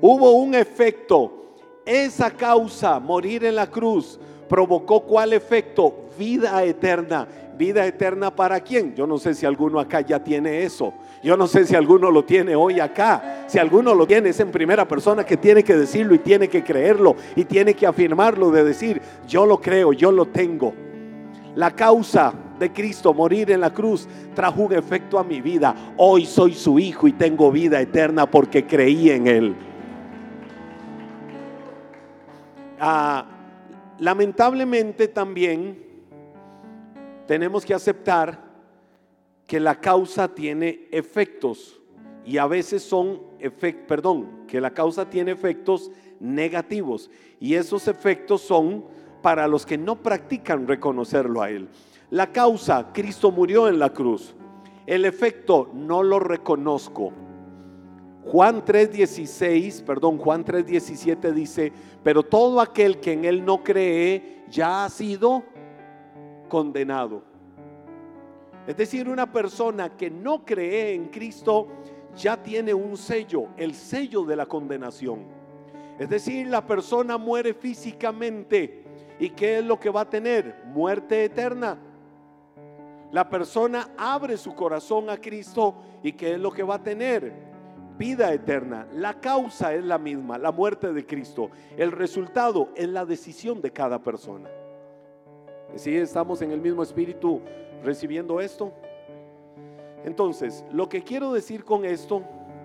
Hubo 0.00 0.32
un 0.32 0.56
efecto, 0.56 1.45
esa 1.86 2.32
causa, 2.32 2.98
morir 2.98 3.44
en 3.44 3.54
la 3.54 3.68
cruz, 3.68 4.18
provocó 4.48 5.04
cuál 5.04 5.32
efecto? 5.32 5.94
Vida 6.18 6.62
eterna. 6.64 7.26
¿Vida 7.56 7.86
eterna 7.86 8.34
para 8.34 8.60
quién? 8.60 8.94
Yo 8.94 9.06
no 9.06 9.16
sé 9.16 9.32
si 9.34 9.46
alguno 9.46 9.80
acá 9.80 10.02
ya 10.02 10.22
tiene 10.22 10.64
eso. 10.64 10.92
Yo 11.22 11.38
no 11.38 11.46
sé 11.46 11.64
si 11.64 11.74
alguno 11.74 12.10
lo 12.10 12.22
tiene 12.24 12.54
hoy 12.54 12.80
acá. 12.80 13.44
Si 13.46 13.58
alguno 13.58 13.94
lo 13.94 14.06
tiene, 14.06 14.28
es 14.28 14.40
en 14.40 14.50
primera 14.50 14.86
persona 14.86 15.24
que 15.24 15.38
tiene 15.38 15.64
que 15.64 15.74
decirlo 15.74 16.14
y 16.14 16.18
tiene 16.18 16.48
que 16.48 16.62
creerlo 16.62 17.16
y 17.34 17.44
tiene 17.44 17.72
que 17.72 17.86
afirmarlo 17.86 18.50
de 18.50 18.62
decir, 18.62 19.00
yo 19.26 19.46
lo 19.46 19.58
creo, 19.58 19.94
yo 19.94 20.12
lo 20.12 20.26
tengo. 20.26 20.74
La 21.54 21.70
causa 21.70 22.34
de 22.58 22.70
Cristo, 22.72 23.14
morir 23.14 23.50
en 23.50 23.62
la 23.62 23.72
cruz, 23.72 24.06
trajo 24.34 24.62
un 24.62 24.74
efecto 24.74 25.18
a 25.18 25.24
mi 25.24 25.40
vida. 25.40 25.74
Hoy 25.96 26.26
soy 26.26 26.52
su 26.52 26.78
hijo 26.78 27.08
y 27.08 27.12
tengo 27.12 27.50
vida 27.50 27.80
eterna 27.80 28.30
porque 28.30 28.66
creí 28.66 29.10
en 29.10 29.26
él. 29.26 29.56
Ah, 32.78 33.26
lamentablemente 33.98 35.08
también 35.08 35.84
tenemos 37.26 37.64
que 37.64 37.74
aceptar 37.74 38.44
que 39.46 39.60
la 39.60 39.80
causa 39.80 40.28
tiene 40.28 40.88
efectos 40.90 41.80
y 42.24 42.38
a 42.38 42.46
veces 42.46 42.82
son 42.82 43.22
efectos, 43.38 43.84
perdón, 43.86 44.46
que 44.46 44.60
la 44.60 44.72
causa 44.72 45.08
tiene 45.08 45.30
efectos 45.30 45.90
negativos 46.20 47.10
y 47.40 47.54
esos 47.54 47.88
efectos 47.88 48.42
son 48.42 48.84
para 49.22 49.46
los 49.48 49.64
que 49.64 49.78
no 49.78 50.02
practican 50.02 50.66
reconocerlo 50.66 51.42
a 51.42 51.50
Él. 51.50 51.68
La 52.10 52.32
causa, 52.32 52.92
Cristo 52.92 53.30
murió 53.30 53.68
en 53.68 53.78
la 53.78 53.92
cruz. 53.92 54.34
El 54.86 55.04
efecto, 55.04 55.70
no 55.74 56.02
lo 56.02 56.20
reconozco. 56.20 57.12
Juan 58.26 58.64
3:16, 58.64 59.82
perdón, 59.82 60.18
Juan 60.18 60.44
3:17 60.44 61.32
dice, 61.32 61.72
pero 62.02 62.24
todo 62.24 62.60
aquel 62.60 62.98
que 62.98 63.12
en 63.12 63.24
él 63.24 63.44
no 63.44 63.62
cree 63.62 64.42
ya 64.48 64.84
ha 64.84 64.88
sido 64.90 65.44
condenado. 66.48 67.22
Es 68.66 68.76
decir, 68.76 69.08
una 69.08 69.30
persona 69.30 69.96
que 69.96 70.10
no 70.10 70.44
cree 70.44 70.94
en 70.94 71.06
Cristo 71.06 71.68
ya 72.16 72.42
tiene 72.42 72.74
un 72.74 72.96
sello, 72.96 73.46
el 73.56 73.74
sello 73.74 74.24
de 74.24 74.34
la 74.34 74.46
condenación. 74.46 75.24
Es 75.96 76.08
decir, 76.08 76.48
la 76.48 76.66
persona 76.66 77.16
muere 77.18 77.54
físicamente. 77.54 78.82
¿Y 79.20 79.30
qué 79.30 79.58
es 79.58 79.64
lo 79.64 79.78
que 79.78 79.88
va 79.88 80.00
a 80.00 80.10
tener? 80.10 80.64
Muerte 80.66 81.24
eterna. 81.24 81.78
La 83.12 83.28
persona 83.30 83.90
abre 83.96 84.36
su 84.36 84.52
corazón 84.52 85.08
a 85.10 85.16
Cristo 85.16 85.76
y 86.02 86.12
¿qué 86.12 86.34
es 86.34 86.40
lo 86.40 86.50
que 86.50 86.64
va 86.64 86.74
a 86.74 86.82
tener? 86.82 87.45
Vida 87.96 88.32
eterna. 88.32 88.86
La 88.92 89.20
causa 89.20 89.74
es 89.74 89.84
la 89.84 89.98
misma, 89.98 90.38
la 90.38 90.52
muerte 90.52 90.92
de 90.92 91.06
Cristo. 91.06 91.50
El 91.76 91.92
resultado 91.92 92.68
es 92.74 92.88
la 92.88 93.04
decisión 93.04 93.60
de 93.60 93.72
cada 93.72 94.02
persona. 94.02 94.48
Si 95.74 95.94
estamos 95.96 96.42
en 96.42 96.52
el 96.52 96.60
mismo 96.60 96.82
espíritu 96.82 97.40
recibiendo 97.82 98.40
esto. 98.40 98.72
Entonces, 100.04 100.64
lo 100.72 100.88
que 100.88 101.02
quiero 101.02 101.32
decir 101.32 101.64
con 101.64 101.84
esto 101.84 102.22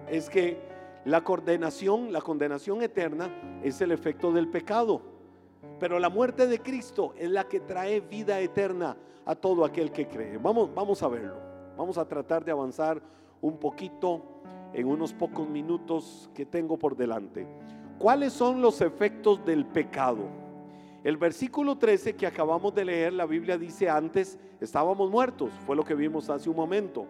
es 0.07 0.29
que 0.29 0.59
la 1.05 1.21
condenación, 1.23 2.13
la 2.13 2.21
condenación 2.21 2.81
eterna 2.81 3.61
es 3.63 3.81
el 3.81 3.91
efecto 3.91 4.31
del 4.31 4.49
pecado. 4.49 5.01
Pero 5.79 5.99
la 5.99 6.09
muerte 6.09 6.47
de 6.47 6.59
Cristo 6.59 7.13
es 7.17 7.29
la 7.29 7.47
que 7.47 7.59
trae 7.59 8.01
vida 8.01 8.39
eterna 8.39 8.95
a 9.25 9.35
todo 9.35 9.65
aquel 9.65 9.91
que 9.91 10.07
cree. 10.07 10.37
Vamos, 10.37 10.73
vamos 10.73 11.01
a 11.01 11.07
verlo. 11.07 11.35
Vamos 11.77 11.97
a 11.97 12.07
tratar 12.07 12.45
de 12.45 12.51
avanzar 12.51 13.01
un 13.41 13.57
poquito 13.57 14.21
en 14.73 14.87
unos 14.87 15.13
pocos 15.13 15.47
minutos 15.47 16.29
que 16.33 16.45
tengo 16.45 16.77
por 16.77 16.95
delante. 16.95 17.47
¿Cuáles 17.97 18.33
son 18.33 18.61
los 18.61 18.81
efectos 18.81 19.43
del 19.45 19.65
pecado? 19.65 20.27
El 21.03 21.17
versículo 21.17 21.77
13 21.77 22.15
que 22.15 22.27
acabamos 22.27 22.73
de 22.75 22.85
leer, 22.85 23.13
la 23.13 23.25
Biblia 23.25 23.57
dice 23.57 23.89
antes, 23.89 24.39
estábamos 24.59 25.09
muertos, 25.09 25.51
fue 25.65 25.75
lo 25.75 25.83
que 25.83 25.95
vimos 25.95 26.29
hace 26.29 26.49
un 26.49 26.55
momento. 26.55 27.07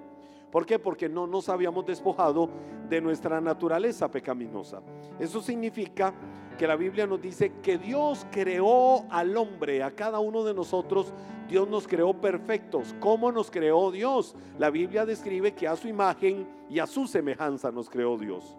¿Por 0.52 0.66
qué? 0.66 0.80
Porque 0.80 1.08
no 1.08 1.28
nos 1.28 1.48
habíamos 1.50 1.86
despojado 1.86 2.50
de 2.90 3.00
nuestra 3.00 3.40
naturaleza 3.40 4.12
pecaminosa. 4.12 4.82
Eso 5.18 5.42
significa 5.42 6.14
que 6.58 6.68
la 6.68 6.76
Biblia 6.76 7.08
nos 7.08 7.22
dice 7.22 7.54
que 7.62 7.78
Dios 7.78 8.28
creó 8.32 9.06
al 9.10 9.36
hombre, 9.38 9.82
a 9.82 9.92
cada 9.92 10.20
uno 10.20 10.44
de 10.44 10.54
nosotros, 10.54 11.14
Dios 11.52 11.68
nos 11.68 11.86
creó 11.86 12.14
perfectos. 12.14 12.96
¿Cómo 13.02 13.30
nos 13.30 13.52
creó 13.52 13.92
Dios? 13.92 14.38
La 14.58 14.70
Biblia 14.70 15.06
describe 15.06 15.54
que 15.54 15.68
a 15.68 15.76
su 15.76 15.90
imagen 15.90 16.48
y 16.70 16.80
a 16.80 16.88
su 16.88 17.08
semejanza 17.08 17.74
nos 17.74 17.90
creó 17.90 18.18
Dios. 18.18 18.58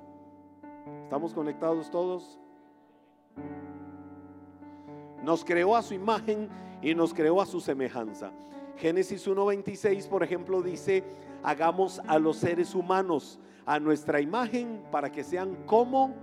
¿Estamos 1.03 1.33
conectados 1.33 1.91
todos? 1.91 2.39
Nos 5.25 5.43
creó 5.43 5.75
a 5.75 5.81
su 5.81 5.95
imagen 5.95 6.51
y 6.83 6.95
nos 6.95 7.15
creó 7.15 7.41
a 7.41 7.47
su 7.47 7.63
semejanza. 7.63 8.31
Génesis 8.77 9.27
1.26, 9.27 10.07
por 10.07 10.23
ejemplo, 10.23 10.61
dice, 10.61 11.03
hagamos 11.43 11.99
a 12.07 12.19
los 12.19 12.37
seres 12.37 12.75
humanos 12.75 13.41
a 13.65 13.81
nuestra 13.81 14.21
imagen 14.21 14.83
para 14.91 15.11
que 15.11 15.25
sean 15.25 15.57
como 15.65 16.15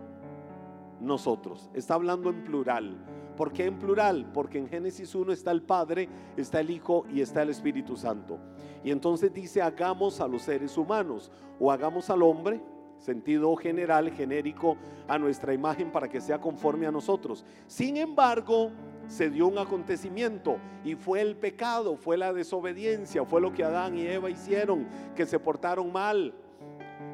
nosotros. 0.99 1.69
Está 1.73 1.95
hablando 1.95 2.29
en 2.29 2.43
plural. 2.43 2.97
¿Por 3.37 3.53
qué 3.53 3.65
en 3.65 3.79
plural? 3.79 4.29
Porque 4.33 4.57
en 4.57 4.67
Génesis 4.67 5.15
1 5.15 5.31
está 5.31 5.51
el 5.51 5.61
Padre, 5.61 6.09
está 6.35 6.59
el 6.59 6.69
Hijo 6.69 7.05
y 7.09 7.21
está 7.21 7.41
el 7.41 7.49
Espíritu 7.49 7.95
Santo. 7.95 8.37
Y 8.83 8.91
entonces 8.91 9.33
dice, 9.33 9.61
hagamos 9.61 10.19
a 10.19 10.27
los 10.27 10.41
seres 10.41 10.77
humanos 10.77 11.31
o 11.59 11.71
hagamos 11.71 12.09
al 12.09 12.21
hombre, 12.21 12.61
sentido 12.97 13.55
general, 13.55 14.11
genérico, 14.11 14.75
a 15.07 15.17
nuestra 15.17 15.53
imagen 15.53 15.91
para 15.91 16.09
que 16.09 16.19
sea 16.19 16.39
conforme 16.39 16.85
a 16.85 16.91
nosotros. 16.91 17.45
Sin 17.65 17.95
embargo, 17.95 18.71
se 19.07 19.29
dio 19.29 19.47
un 19.47 19.57
acontecimiento 19.57 20.57
y 20.83 20.95
fue 20.95 21.21
el 21.21 21.35
pecado, 21.35 21.95
fue 21.95 22.17
la 22.17 22.33
desobediencia, 22.33 23.23
fue 23.25 23.41
lo 23.41 23.53
que 23.53 23.63
Adán 23.63 23.97
y 23.97 24.05
Eva 24.05 24.29
hicieron, 24.29 24.85
que 25.15 25.25
se 25.25 25.39
portaron 25.39 25.91
mal, 25.91 26.33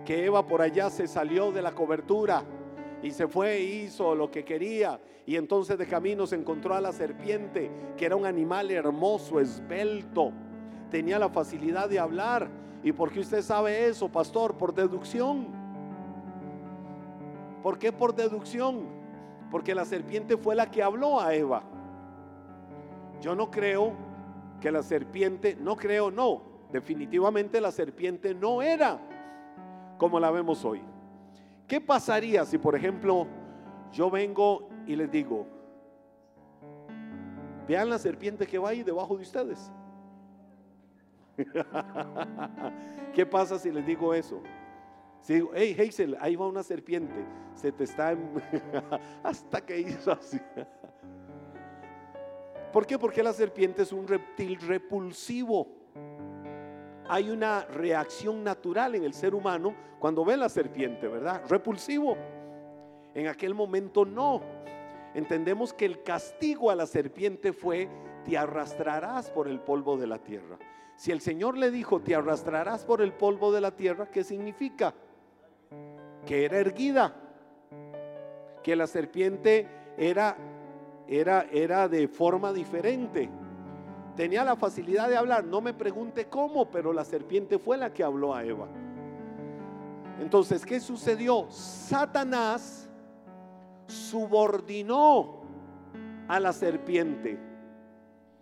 que 0.04 0.26
Eva 0.26 0.46
por 0.48 0.62
allá 0.62 0.90
se 0.90 1.08
salió 1.08 1.52
de 1.52 1.62
la 1.62 1.74
cobertura 1.74 2.44
y 3.02 3.12
se 3.12 3.28
fue 3.28 3.58
e 3.58 3.64
hizo 3.64 4.16
lo 4.16 4.32
que 4.32 4.44
quería. 4.44 5.00
Y 5.26 5.36
entonces 5.36 5.78
de 5.78 5.88
camino 5.88 6.28
se 6.28 6.36
encontró 6.36 6.76
a 6.76 6.82
la 6.82 6.92
serpiente, 6.92 7.72
que 7.98 8.06
era 8.06 8.16
un 8.16 8.26
animal 8.26 8.70
hermoso, 8.72 9.40
esbelto. 9.40 10.32
Tenía 10.92 11.18
la 11.20 11.30
facilidad 11.30 11.90
de 11.90 12.00
hablar. 12.00 12.50
¿Y 12.84 12.92
por 12.92 13.12
qué 13.12 13.20
usted 13.20 13.42
sabe 13.42 13.88
eso, 13.88 14.10
pastor? 14.10 14.56
Por 14.56 14.74
deducción. 14.74 15.48
¿Por 17.64 17.80
qué 17.80 17.92
por 17.92 18.14
deducción? 18.16 18.86
Porque 19.50 19.74
la 19.74 19.86
serpiente 19.86 20.38
fue 20.38 20.56
la 20.56 20.70
que 20.70 20.84
habló 20.84 21.20
a 21.20 21.34
Eva. 21.34 21.64
Yo 23.22 23.36
no 23.36 23.50
creo 23.50 23.94
que 24.62 24.72
la 24.72 24.84
serpiente, 24.84 25.58
no 25.60 25.76
creo, 25.76 26.12
no. 26.12 26.44
Definitivamente 26.72 27.60
la 27.62 27.72
serpiente 27.72 28.36
no 28.36 28.62
era 28.62 29.00
como 29.98 30.20
la 30.20 30.30
vemos 30.30 30.64
hoy. 30.66 30.82
¿Qué 31.68 31.82
pasaría 31.82 32.46
si, 32.46 32.58
por 32.58 32.76
ejemplo, 32.76 33.28
yo 33.92 34.12
vengo 34.12 34.70
y 34.86 34.96
les 34.96 35.10
digo, 35.12 35.48
vean 37.68 37.90
la 37.90 37.98
serpiente 37.98 38.46
que 38.46 38.58
va 38.60 38.70
ahí 38.70 38.84
debajo 38.84 39.16
de 39.16 39.24
ustedes? 39.24 39.72
¿Qué 43.14 43.26
pasa 43.26 43.58
si 43.58 43.72
les 43.72 43.86
digo 43.86 44.14
eso? 44.14 44.42
Si 45.22 45.34
digo, 45.34 45.52
hey 45.56 45.76
Hazel, 45.80 46.16
ahí 46.20 46.36
va 46.36 46.48
una 46.48 46.62
serpiente, 46.62 47.26
se 47.56 47.72
te 47.72 47.86
está 47.86 48.16
hasta 49.24 49.66
que 49.66 49.80
hizo 49.80 50.12
así. 50.12 50.40
¿Por 52.72 52.86
qué? 52.86 53.00
Porque 53.00 53.24
la 53.24 53.34
serpiente 53.34 53.82
es 53.82 53.92
un 53.92 54.08
reptil 54.08 54.60
repulsivo 54.60 55.85
hay 57.08 57.30
una 57.30 57.66
reacción 57.66 58.44
natural 58.44 58.96
en 58.96 59.04
el 59.04 59.14
ser 59.14 59.36
humano 59.36 59.76
cuando 60.00 60.26
ve 60.26 60.38
la 60.38 60.50
serpiente, 60.50 61.08
¿verdad? 61.08 61.42
Repulsivo. 61.48 62.18
En 63.14 63.28
aquel 63.28 63.54
momento 63.54 64.06
no. 64.06 64.42
Entendemos 65.14 65.74
que 65.74 65.86
el 65.86 66.04
castigo 66.04 66.70
a 66.70 66.76
la 66.76 66.86
serpiente 66.86 67.54
fue, 67.54 67.88
te 68.26 68.38
arrastrarás 68.38 69.30
por 69.30 69.48
el 69.48 69.60
polvo 69.60 69.98
de 69.98 70.08
la 70.08 70.20
tierra. 70.20 70.58
Si 70.98 71.12
el 71.12 71.22
Señor 71.22 71.58
le 71.58 71.72
dijo, 71.72 72.02
te 72.02 72.16
arrastrarás 72.16 72.86
por 72.86 73.02
el 73.02 73.14
polvo 73.14 73.52
de 73.52 73.62
la 73.62 73.72
tierra, 73.72 74.10
¿qué 74.10 74.24
significa? 74.24 74.94
Que 76.26 76.46
era 76.46 76.58
erguida, 76.58 77.16
que 78.64 78.76
la 78.76 78.88
serpiente 78.88 79.68
era, 79.98 80.36
era, 81.08 81.46
era 81.52 81.88
de 81.88 82.08
forma 82.08 82.52
diferente 82.52 83.30
tenía 84.16 84.44
la 84.44 84.56
facilidad 84.56 85.10
de 85.10 85.18
hablar. 85.18 85.44
No 85.46 85.62
me 85.62 85.74
pregunte 85.74 86.26
cómo, 86.26 86.70
pero 86.70 86.94
la 86.94 87.06
serpiente 87.06 87.60
fue 87.60 87.78
la 87.78 87.94
que 87.94 88.04
habló 88.04 88.34
a 88.34 88.44
Eva. 88.44 88.68
Entonces, 90.20 90.66
¿qué 90.66 90.80
sucedió? 90.80 91.48
Satanás 91.50 92.90
subordinó 93.88 95.42
a 96.28 96.40
la 96.40 96.54
serpiente. 96.54 97.38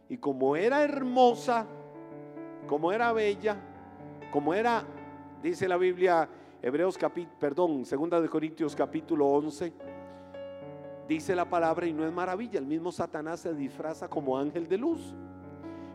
Y 0.08 0.18
como 0.18 0.56
era 0.56 0.84
hermosa, 0.84 1.65
como 2.68 2.92
era 2.92 3.12
bella, 3.12 3.57
como 4.31 4.53
era, 4.53 4.83
dice 5.42 5.68
la 5.68 5.77
Biblia, 5.77 6.29
Hebreos 6.62 6.98
capítulo, 6.98 7.38
perdón, 7.40 7.86
segunda 7.86 8.22
de 8.22 8.29
Corintios 8.29 8.75
capítulo 8.75 9.27
11, 9.27 9.74
dice 11.07 11.36
la 11.36 11.50
palabra 11.50 11.88
y 11.88 11.94
no 11.94 12.05
es 12.05 12.14
maravilla, 12.14 12.59
el 12.59 12.66
mismo 12.66 12.92
Satanás 12.92 13.42
se 13.42 13.53
disfraza 13.53 14.07
como 14.07 14.38
ángel 14.38 14.68
de 14.68 14.77
luz. 14.77 15.16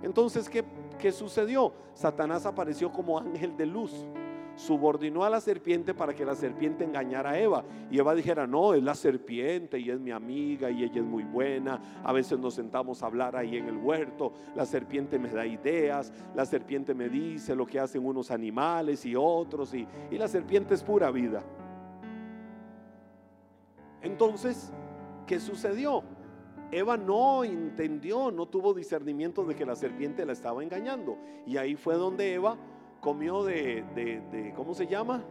Entonces, 0.03 0.49
¿qué, 0.49 1.13
sucedió? 1.13 1.73
Satanás 1.95 2.47
apareció 2.47 2.93
como 2.93 3.19
ángel 3.19 3.57
de 3.57 3.67
luz 3.67 3.93
subordinó 4.59 5.23
a 5.23 5.31
la 5.31 5.41
serpiente 5.41 5.95
para 5.95 6.13
que 6.13 6.25
la 6.25 6.35
serpiente 6.35 6.83
engañara 6.83 7.31
a 7.31 7.39
Eva. 7.39 7.65
Y 7.93 7.99
Eva 7.99 8.13
dijera, 8.15 8.45
no, 8.45 8.75
es 8.75 8.83
la 8.83 8.97
serpiente 8.97 9.79
y 9.79 9.89
es 9.89 10.01
mi 10.01 10.11
amiga 10.11 10.69
y 10.69 10.83
ella 10.83 11.01
es 11.01 11.07
muy 11.07 11.23
buena. 11.23 11.81
A 12.03 12.13
veces 12.13 12.39
nos 12.41 12.55
sentamos 12.55 13.03
a 13.03 13.07
hablar 13.07 13.37
ahí 13.37 13.57
en 13.57 13.69
el 13.69 13.77
huerto. 13.77 14.33
La 14.57 14.67
serpiente 14.67 15.17
me 15.17 15.31
da 15.31 15.47
ideas, 15.47 16.13
la 16.35 16.45
serpiente 16.45 16.93
me 16.93 17.09
dice 17.09 17.55
lo 17.55 17.67
que 17.67 17.79
hacen 17.79 18.05
unos 18.05 18.33
animales 18.33 19.07
y 19.07 19.15
otros. 19.15 19.73
Y, 19.75 19.87
y 20.11 20.19
la 20.19 20.27
serpiente 20.27 20.75
es 20.75 20.83
pura 20.83 21.11
vida. 21.13 21.41
Entonces, 24.03 24.73
¿qué 25.25 25.39
sucedió? 25.39 26.03
Eva 26.71 26.97
no 26.97 27.45
entendió, 27.45 28.31
no 28.31 28.47
tuvo 28.47 28.75
discernimiento 28.75 29.45
de 29.45 29.55
que 29.55 29.65
la 29.65 29.75
serpiente 29.75 30.27
la 30.27 30.33
estaba 30.33 30.63
engañando. 30.63 31.17
Y 31.47 31.57
ahí 31.57 31.77
fue 31.77 31.95
donde 31.95 32.35
Eva 32.35 32.59
comió 33.01 33.43
de, 33.45 33.85
de, 33.95 34.53
¿cómo 34.55 34.75
se 34.75 34.87
llama? 34.87 35.25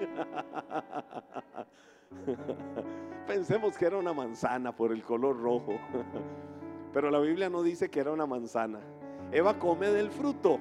Pensemos 3.26 3.78
que 3.78 3.86
era 3.86 3.96
una 3.96 4.12
manzana 4.12 4.76
por 4.76 4.92
el 4.92 5.02
color 5.02 5.40
rojo. 5.40 5.72
Pero 6.92 7.10
la 7.10 7.20
Biblia 7.20 7.48
no 7.48 7.62
dice 7.62 7.88
que 7.88 8.00
era 8.00 8.12
una 8.12 8.26
manzana. 8.26 8.80
Eva 9.30 9.58
come 9.58 9.88
del 9.88 10.10
fruto. 10.10 10.58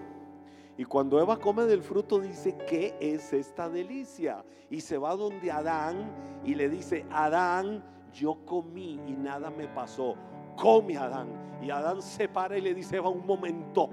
Y 0.77 0.85
cuando 0.85 1.19
Eva 1.19 1.37
come 1.37 1.63
del 1.63 1.83
fruto 1.83 2.19
dice, 2.19 2.55
¿qué 2.67 2.95
es 3.01 3.33
esta 3.33 3.69
delicia? 3.69 4.45
Y 4.69 4.79
se 4.79 4.97
va 4.97 5.17
donde 5.17 5.51
Adán 5.51 6.09
y 6.45 6.55
le 6.55 6.69
dice, 6.69 7.05
Adán, 7.11 7.83
yo 8.13 8.37
comí 8.45 8.99
y 9.07 9.13
nada 9.13 9.49
me 9.49 9.67
pasó. 9.67 10.15
Come 10.55 10.97
Adán. 10.97 11.27
Y 11.61 11.69
Adán 11.69 12.01
se 12.01 12.27
para 12.27 12.57
y 12.57 12.61
le 12.61 12.73
dice, 12.73 12.99
va 12.99 13.09
un 13.09 13.25
momento, 13.25 13.89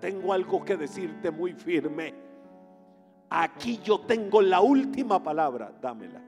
tengo 0.00 0.32
algo 0.32 0.64
que 0.64 0.76
decirte 0.76 1.30
muy 1.30 1.54
firme. 1.54 2.14
Aquí 3.30 3.78
yo 3.78 4.00
tengo 4.00 4.42
la 4.42 4.60
última 4.60 5.22
palabra, 5.22 5.72
dámela. 5.80 6.20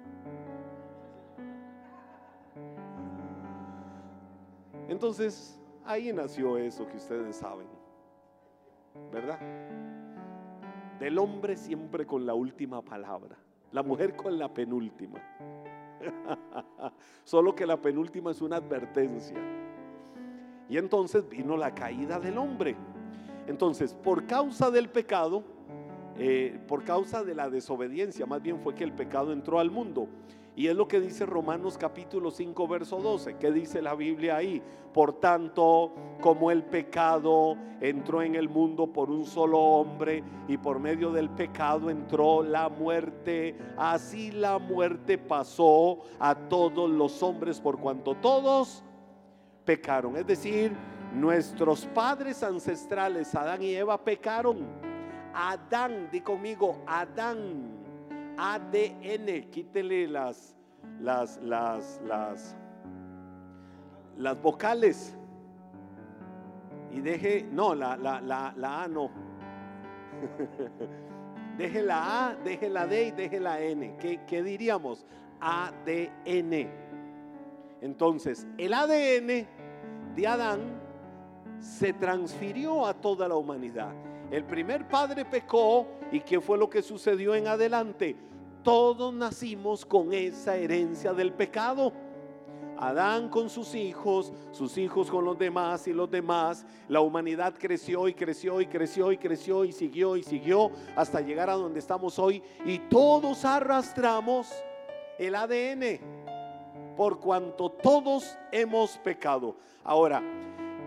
Entonces, 4.88 5.60
ahí 5.84 6.12
nació 6.12 6.56
eso 6.56 6.86
que 6.86 6.96
ustedes 6.96 7.36
saben, 7.36 7.66
¿verdad? 9.12 9.38
Del 10.98 11.18
hombre 11.18 11.56
siempre 11.56 12.06
con 12.06 12.24
la 12.24 12.34
última 12.34 12.80
palabra, 12.82 13.36
la 13.72 13.82
mujer 13.82 14.16
con 14.16 14.38
la 14.38 14.52
penúltima. 14.52 15.20
Solo 17.24 17.54
que 17.54 17.66
la 17.66 17.80
penúltima 17.80 18.30
es 18.30 18.40
una 18.40 18.56
advertencia. 18.56 19.36
Y 20.68 20.78
entonces 20.78 21.28
vino 21.28 21.56
la 21.56 21.74
caída 21.74 22.18
del 22.18 22.38
hombre. 22.38 22.76
Entonces, 23.46 23.94
por 23.94 24.26
causa 24.26 24.70
del 24.70 24.88
pecado, 24.88 25.44
eh, 26.18 26.58
por 26.66 26.82
causa 26.82 27.22
de 27.22 27.34
la 27.34 27.48
desobediencia, 27.50 28.26
más 28.26 28.42
bien 28.42 28.60
fue 28.60 28.74
que 28.74 28.84
el 28.84 28.92
pecado 28.92 29.32
entró 29.32 29.60
al 29.60 29.70
mundo. 29.70 30.08
Y 30.56 30.68
es 30.68 30.74
lo 30.74 30.88
que 30.88 31.00
dice 31.00 31.26
Romanos 31.26 31.76
capítulo 31.76 32.30
5, 32.30 32.66
verso 32.66 32.98
12. 32.98 33.36
¿Qué 33.36 33.52
dice 33.52 33.82
la 33.82 33.94
Biblia 33.94 34.36
ahí? 34.36 34.62
Por 34.94 35.20
tanto, 35.20 35.92
como 36.22 36.50
el 36.50 36.64
pecado 36.64 37.58
entró 37.82 38.22
en 38.22 38.34
el 38.36 38.48
mundo 38.48 38.86
por 38.86 39.10
un 39.10 39.26
solo 39.26 39.58
hombre 39.60 40.24
y 40.48 40.56
por 40.56 40.80
medio 40.80 41.12
del 41.12 41.28
pecado 41.28 41.90
entró 41.90 42.42
la 42.42 42.70
muerte, 42.70 43.54
así 43.76 44.30
la 44.30 44.58
muerte 44.58 45.18
pasó 45.18 45.98
a 46.18 46.34
todos 46.34 46.88
los 46.88 47.22
hombres 47.22 47.60
por 47.60 47.78
cuanto 47.78 48.14
todos 48.14 48.82
pecaron. 49.66 50.16
Es 50.16 50.26
decir, 50.26 50.74
nuestros 51.12 51.84
padres 51.84 52.42
ancestrales, 52.42 53.34
Adán 53.34 53.62
y 53.62 53.74
Eva, 53.74 54.02
pecaron. 54.02 54.64
Adán, 55.34 56.08
di 56.10 56.22
conmigo, 56.22 56.78
Adán 56.86 57.75
ADN, 58.36 59.50
quítele 59.50 60.08
las, 60.08 60.56
las, 61.00 61.38
las, 61.38 62.00
las, 62.04 62.56
las 64.16 64.42
vocales 64.42 65.16
y 66.90 67.00
deje, 67.00 67.46
no, 67.52 67.74
la, 67.74 67.96
la, 67.96 68.20
la, 68.20 68.54
la 68.56 68.82
A 68.84 68.88
no. 68.88 69.10
deje 71.58 71.82
la 71.82 72.28
A, 72.28 72.34
deje 72.36 72.68
la 72.68 72.86
D 72.86 73.08
y 73.08 73.10
deje 73.10 73.40
la 73.40 73.60
N. 73.60 73.96
¿Qué, 73.98 74.20
¿Qué, 74.26 74.42
diríamos? 74.42 75.04
ADN. 75.40 76.70
Entonces, 77.82 78.46
el 78.56 78.72
ADN 78.72 79.46
de 80.14 80.26
Adán 80.26 80.60
se 81.58 81.92
transfirió 81.92 82.86
a 82.86 82.94
toda 82.94 83.28
la 83.28 83.36
humanidad. 83.36 83.92
El 84.30 84.44
primer 84.44 84.88
padre 84.88 85.24
pecó 85.24 85.86
y 86.12 86.20
¿qué 86.20 86.40
fue 86.40 86.58
lo 86.58 86.68
que 86.68 86.82
sucedió 86.82 87.34
en 87.34 87.46
adelante? 87.46 88.16
todos 88.66 89.14
nacimos 89.14 89.86
con 89.86 90.12
esa 90.12 90.56
herencia 90.56 91.12
del 91.12 91.32
pecado. 91.32 91.92
Adán 92.76 93.28
con 93.28 93.48
sus 93.48 93.76
hijos, 93.76 94.32
sus 94.50 94.76
hijos 94.76 95.08
con 95.08 95.24
los 95.24 95.38
demás 95.38 95.86
y 95.86 95.92
los 95.92 96.10
demás. 96.10 96.66
La 96.88 97.00
humanidad 97.00 97.54
creció 97.56 98.08
y 98.08 98.14
creció 98.14 98.60
y 98.60 98.66
creció 98.66 99.12
y 99.12 99.18
creció 99.18 99.64
y 99.64 99.70
siguió 99.70 100.16
y 100.16 100.24
siguió 100.24 100.72
hasta 100.96 101.20
llegar 101.20 101.48
a 101.48 101.52
donde 101.52 101.78
estamos 101.78 102.18
hoy. 102.18 102.42
Y 102.64 102.80
todos 102.90 103.44
arrastramos 103.44 104.52
el 105.16 105.36
ADN 105.36 106.00
por 106.96 107.20
cuanto 107.20 107.70
todos 107.70 108.36
hemos 108.50 108.98
pecado. 108.98 109.54
Ahora, 109.84 110.20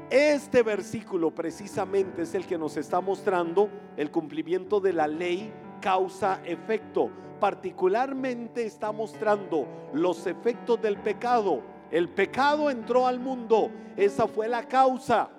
este 0.09 0.63
versículo 0.63 1.31
precisamente 1.31 2.23
es 2.23 2.33
el 2.33 2.45
que 2.45 2.57
nos 2.57 2.77
está 2.77 3.01
mostrando 3.01 3.69
el 3.97 4.11
cumplimiento 4.11 4.79
de 4.79 4.93
la 4.93 5.07
ley 5.07 5.53
causa-efecto. 5.81 7.09
Particularmente 7.39 8.65
está 8.65 8.91
mostrando 8.91 9.67
los 9.93 10.27
efectos 10.27 10.81
del 10.81 10.97
pecado 10.97 11.63
el 11.91 12.07
pecado 12.07 12.69
entró 12.69 13.07
al 13.07 13.19
mundo. 13.19 13.71
Esa 13.97 14.27
fue 14.27 14.47
la 14.47 14.63
causa. 14.63 15.29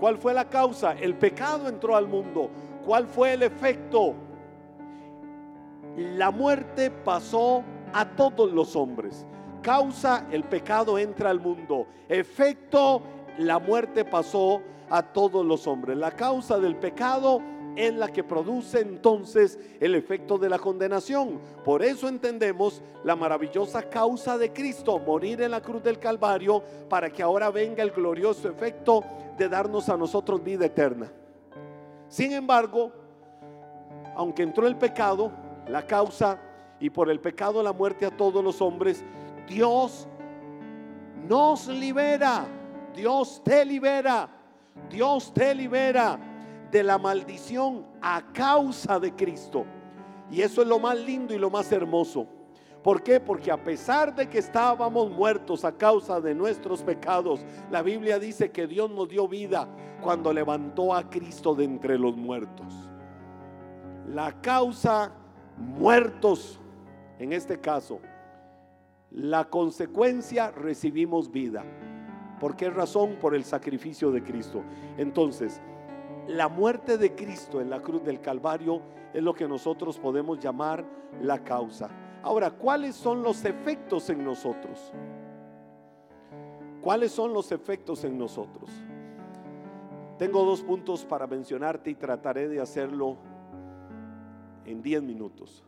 ¿Cuál 0.00 0.18
fue 0.18 0.34
la 0.34 0.48
causa? 0.48 0.92
El 0.92 1.14
pecado 1.14 1.68
entró 1.68 1.96
al 1.96 2.08
mundo. 2.08 2.50
¿Cuál 2.84 3.06
fue 3.06 3.34
el 3.34 3.42
efecto? 3.42 4.14
La 5.96 6.30
muerte 6.30 6.90
pasó 6.90 7.62
a 7.92 8.04
todos 8.04 8.52
los 8.52 8.74
hombres. 8.76 9.24
Causa, 9.62 10.26
el 10.30 10.44
pecado 10.44 10.98
entra 10.98 11.30
al 11.30 11.40
mundo. 11.40 11.86
Efecto, 12.08 13.02
la 13.38 13.58
muerte 13.58 14.04
pasó 14.04 14.62
a 14.90 15.02
todos 15.02 15.44
los 15.44 15.66
hombres. 15.66 15.96
La 15.96 16.10
causa 16.10 16.58
del 16.58 16.76
pecado 16.76 17.40
es 17.76 17.94
la 17.94 18.08
que 18.08 18.24
produce 18.24 18.80
entonces 18.80 19.58
el 19.80 19.94
efecto 19.94 20.38
de 20.38 20.48
la 20.48 20.58
condenación. 20.58 21.40
Por 21.64 21.82
eso 21.82 22.08
entendemos 22.08 22.82
la 23.04 23.14
maravillosa 23.14 23.82
causa 23.82 24.38
de 24.38 24.52
Cristo, 24.52 24.98
morir 24.98 25.42
en 25.42 25.50
la 25.50 25.60
cruz 25.60 25.82
del 25.82 25.98
Calvario, 25.98 26.62
para 26.88 27.10
que 27.10 27.22
ahora 27.22 27.50
venga 27.50 27.82
el 27.82 27.90
glorioso 27.90 28.48
efecto 28.48 29.04
de 29.36 29.48
darnos 29.48 29.88
a 29.88 29.96
nosotros 29.96 30.42
vida 30.42 30.66
eterna. 30.66 31.12
Sin 32.08 32.32
embargo, 32.32 32.92
aunque 34.14 34.42
entró 34.42 34.66
el 34.66 34.76
pecado, 34.76 35.30
la 35.68 35.86
causa, 35.86 36.38
y 36.80 36.90
por 36.90 37.10
el 37.10 37.20
pecado 37.20 37.62
la 37.62 37.72
muerte 37.72 38.06
a 38.06 38.10
todos 38.10 38.42
los 38.42 38.60
hombres, 38.62 39.04
Dios 39.46 40.08
nos 41.28 41.68
libera, 41.68 42.46
Dios 42.96 43.42
te 43.44 43.64
libera, 43.64 44.28
Dios 44.88 45.32
te 45.32 45.54
libera 45.54 46.18
de 46.70 46.82
la 46.82 46.96
maldición 46.98 47.86
a 48.00 48.32
causa 48.32 48.98
de 48.98 49.14
Cristo. 49.14 49.66
Y 50.30 50.40
eso 50.40 50.62
es 50.62 50.68
lo 50.68 50.78
más 50.78 50.96
lindo 50.96 51.34
y 51.34 51.38
lo 51.38 51.50
más 51.50 51.70
hermoso. 51.70 52.26
¿Por 52.82 53.02
qué? 53.02 53.20
Porque 53.20 53.50
a 53.50 53.62
pesar 53.62 54.14
de 54.14 54.28
que 54.28 54.38
estábamos 54.38 55.10
muertos 55.10 55.64
a 55.64 55.72
causa 55.72 56.20
de 56.20 56.34
nuestros 56.34 56.82
pecados, 56.82 57.44
la 57.70 57.82
Biblia 57.82 58.18
dice 58.18 58.50
que 58.50 58.66
Dios 58.66 58.90
nos 58.90 59.08
dio 59.08 59.28
vida 59.28 59.68
cuando 60.00 60.32
levantó 60.32 60.94
a 60.94 61.10
Cristo 61.10 61.54
de 61.54 61.64
entre 61.64 61.98
los 61.98 62.16
muertos. 62.16 62.72
La 64.08 64.40
causa, 64.40 65.12
muertos, 65.58 66.60
en 67.18 67.32
este 67.32 67.60
caso, 67.60 68.00
la 69.10 69.44
consecuencia, 69.44 70.50
recibimos 70.52 71.30
vida. 71.30 71.64
¿Por 72.40 72.56
qué 72.56 72.70
razón? 72.70 73.16
Por 73.20 73.34
el 73.34 73.44
sacrificio 73.44 74.10
de 74.10 74.22
Cristo. 74.22 74.62
Entonces, 74.98 75.60
la 76.26 76.48
muerte 76.48 76.98
de 76.98 77.14
Cristo 77.14 77.60
en 77.60 77.70
la 77.70 77.80
cruz 77.80 78.02
del 78.04 78.20
Calvario 78.20 78.82
es 79.14 79.22
lo 79.22 79.34
que 79.34 79.48
nosotros 79.48 79.98
podemos 79.98 80.38
llamar 80.38 80.84
la 81.22 81.42
causa. 81.42 81.88
Ahora, 82.22 82.50
¿cuáles 82.50 82.94
son 82.94 83.22
los 83.22 83.44
efectos 83.44 84.10
en 84.10 84.24
nosotros? 84.24 84.92
¿Cuáles 86.82 87.12
son 87.12 87.32
los 87.32 87.52
efectos 87.52 88.04
en 88.04 88.18
nosotros? 88.18 88.70
Tengo 90.18 90.44
dos 90.44 90.62
puntos 90.62 91.04
para 91.04 91.26
mencionarte 91.26 91.90
y 91.90 91.94
trataré 91.94 92.48
de 92.48 92.60
hacerlo 92.60 93.16
en 94.64 94.82
10 94.82 95.02
minutos. 95.02 95.64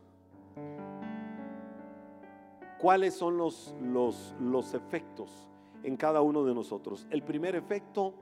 ¿Cuáles 2.78 3.14
son 3.14 3.36
los, 3.36 3.74
los, 3.80 4.34
los 4.40 4.74
efectos 4.74 5.47
en 5.82 5.96
cada 5.96 6.20
uno 6.20 6.44
de 6.44 6.54
nosotros? 6.54 7.06
El 7.10 7.22
primer 7.22 7.56
efecto 7.56 8.14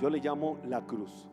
yo 0.00 0.10
le 0.10 0.18
llamo 0.18 0.58
la 0.64 0.84
cruz. 0.86 1.28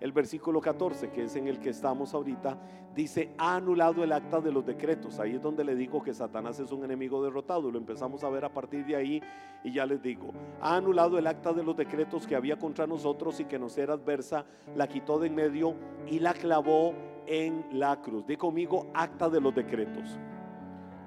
El 0.00 0.12
versículo 0.12 0.60
14, 0.60 1.10
que 1.10 1.24
es 1.24 1.36
en 1.36 1.48
el 1.48 1.58
que 1.58 1.70
estamos 1.70 2.12
ahorita, 2.12 2.58
dice, 2.94 3.32
ha 3.38 3.56
anulado 3.56 4.04
el 4.04 4.12
acta 4.12 4.40
de 4.40 4.52
los 4.52 4.64
decretos. 4.64 5.18
Ahí 5.18 5.34
es 5.34 5.42
donde 5.42 5.64
le 5.64 5.74
digo 5.74 6.02
que 6.02 6.12
Satanás 6.12 6.60
es 6.60 6.70
un 6.70 6.84
enemigo 6.84 7.22
derrotado. 7.22 7.70
Lo 7.70 7.78
empezamos 7.78 8.22
a 8.22 8.28
ver 8.28 8.44
a 8.44 8.52
partir 8.52 8.84
de 8.84 8.96
ahí 8.96 9.22
y 9.64 9.72
ya 9.72 9.86
les 9.86 10.02
digo, 10.02 10.32
ha 10.60 10.76
anulado 10.76 11.18
el 11.18 11.26
acta 11.26 11.52
de 11.52 11.62
los 11.62 11.76
decretos 11.76 12.26
que 12.26 12.36
había 12.36 12.58
contra 12.58 12.86
nosotros 12.86 13.40
y 13.40 13.46
que 13.46 13.58
nos 13.58 13.76
era 13.78 13.94
adversa, 13.94 14.44
la 14.74 14.86
quitó 14.86 15.18
de 15.18 15.28
en 15.28 15.34
medio 15.34 15.74
y 16.06 16.18
la 16.18 16.34
clavó 16.34 16.94
en 17.26 17.66
la 17.72 18.00
cruz. 18.00 18.26
Di 18.26 18.36
conmigo, 18.36 18.86
acta 18.94 19.28
de 19.28 19.40
los 19.40 19.54
decretos. 19.54 20.18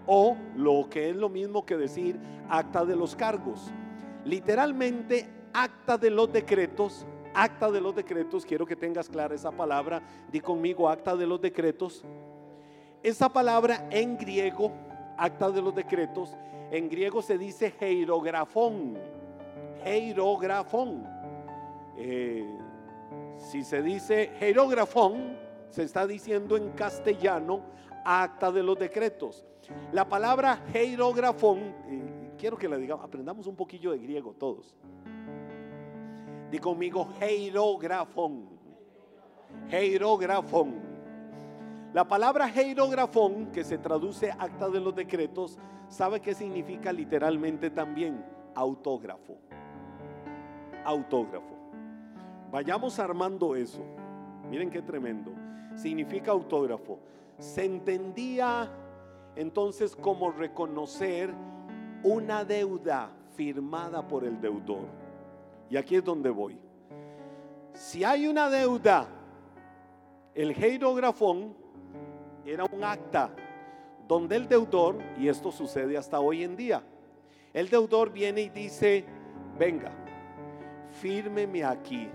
O 0.08 0.36
lo 0.56 0.88
que 0.90 1.12
es 1.12 1.16
lo 1.16 1.30
mismo 1.30 1.66
que 1.66 1.78
decir 1.78 2.20
acta 2.50 2.86
de 2.86 2.96
los 2.96 3.16
cargos. 3.16 3.72
Literalmente, 4.26 5.28
acta 5.54 5.98
de 5.98 6.10
los 6.10 6.32
decretos 6.32 7.06
acta 7.34 7.72
de 7.72 7.82
los 7.82 7.96
decretos, 7.96 8.46
quiero 8.46 8.66
que 8.66 8.76
tengas 8.76 9.10
clara 9.10 9.36
esa 9.36 9.52
palabra, 9.52 10.02
di 10.32 10.40
conmigo 10.40 10.90
acta 10.90 11.16
de 11.16 11.28
los 11.28 11.40
decretos. 11.42 12.04
Esa 13.04 13.30
palabra 13.30 13.88
en 13.92 14.18
griego, 14.18 14.72
acta 15.18 15.50
de 15.50 15.62
los 15.62 15.74
decretos, 15.74 16.36
en 16.72 16.90
griego 16.90 17.22
se 17.22 17.38
dice 17.38 17.74
heirografón, 17.80 18.98
heirografón. 19.84 21.08
Eh, 21.98 22.46
si 23.38 23.64
se 23.64 23.82
dice 23.82 24.32
heirografón, 24.40 25.38
se 25.70 25.84
está 25.84 26.06
diciendo 26.06 26.58
en 26.58 26.72
castellano 26.72 27.62
acta 28.04 28.52
de 28.52 28.64
los 28.64 28.78
decretos. 28.78 29.46
La 29.92 30.08
palabra 30.08 30.64
heirografón, 30.74 31.60
eh, 31.88 32.19
quiero 32.40 32.58
que 32.58 32.70
la 32.70 32.78
digamos, 32.78 33.06
aprendamos 33.06 33.46
un 33.46 33.56
poquillo 33.56 33.92
de 33.92 34.00
griego 34.00 34.34
todos. 34.34 34.74
Di 36.50 36.58
conmigo, 36.58 37.10
heirografón. 37.20 38.48
Heirografón. 39.70 40.76
La 41.94 42.08
palabra 42.08 42.50
heirografón, 42.50 43.52
que 43.52 43.64
se 43.64 43.78
traduce 43.78 44.32
acta 44.32 44.70
de 44.70 44.80
los 44.80 44.96
decretos, 44.96 45.60
¿sabe 45.90 46.22
qué 46.22 46.34
significa 46.34 46.94
literalmente 46.94 47.70
también? 47.70 48.24
Autógrafo. 48.56 49.38
Autógrafo. 50.86 51.56
Vayamos 52.52 52.98
armando 53.00 53.56
eso. 53.56 53.84
Miren 54.50 54.70
qué 54.70 54.82
tremendo. 54.82 55.32
Significa 55.76 56.32
autógrafo. 56.32 57.00
Se 57.38 57.66
entendía 57.66 58.72
entonces 59.36 59.96
como 59.96 60.32
reconocer 60.32 61.34
una 62.04 62.44
deuda 62.46 63.10
firmada 63.36 64.08
por 64.08 64.24
el 64.24 64.40
deudor. 64.40 64.86
Y 65.70 65.78
aquí 65.78 65.96
es 65.96 66.04
donde 66.04 66.30
voy. 66.30 66.58
Si 67.74 68.04
hay 68.04 68.28
una 68.28 68.50
deuda, 68.50 69.08
el 70.34 70.52
heirografón 70.52 71.56
era 72.46 72.66
un 72.66 72.84
acta 72.84 73.30
donde 74.08 74.36
el 74.36 74.48
deudor, 74.48 74.98
y 75.18 75.28
esto 75.28 75.52
sucede 75.52 75.98
hasta 75.98 76.20
hoy 76.20 76.44
en 76.44 76.56
día, 76.56 76.82
el 77.54 77.70
deudor 77.70 78.12
viene 78.12 78.42
y 78.42 78.50
dice, 78.50 79.06
venga, 79.58 79.92
fírmeme 81.00 81.64
aquí. 81.64 82.10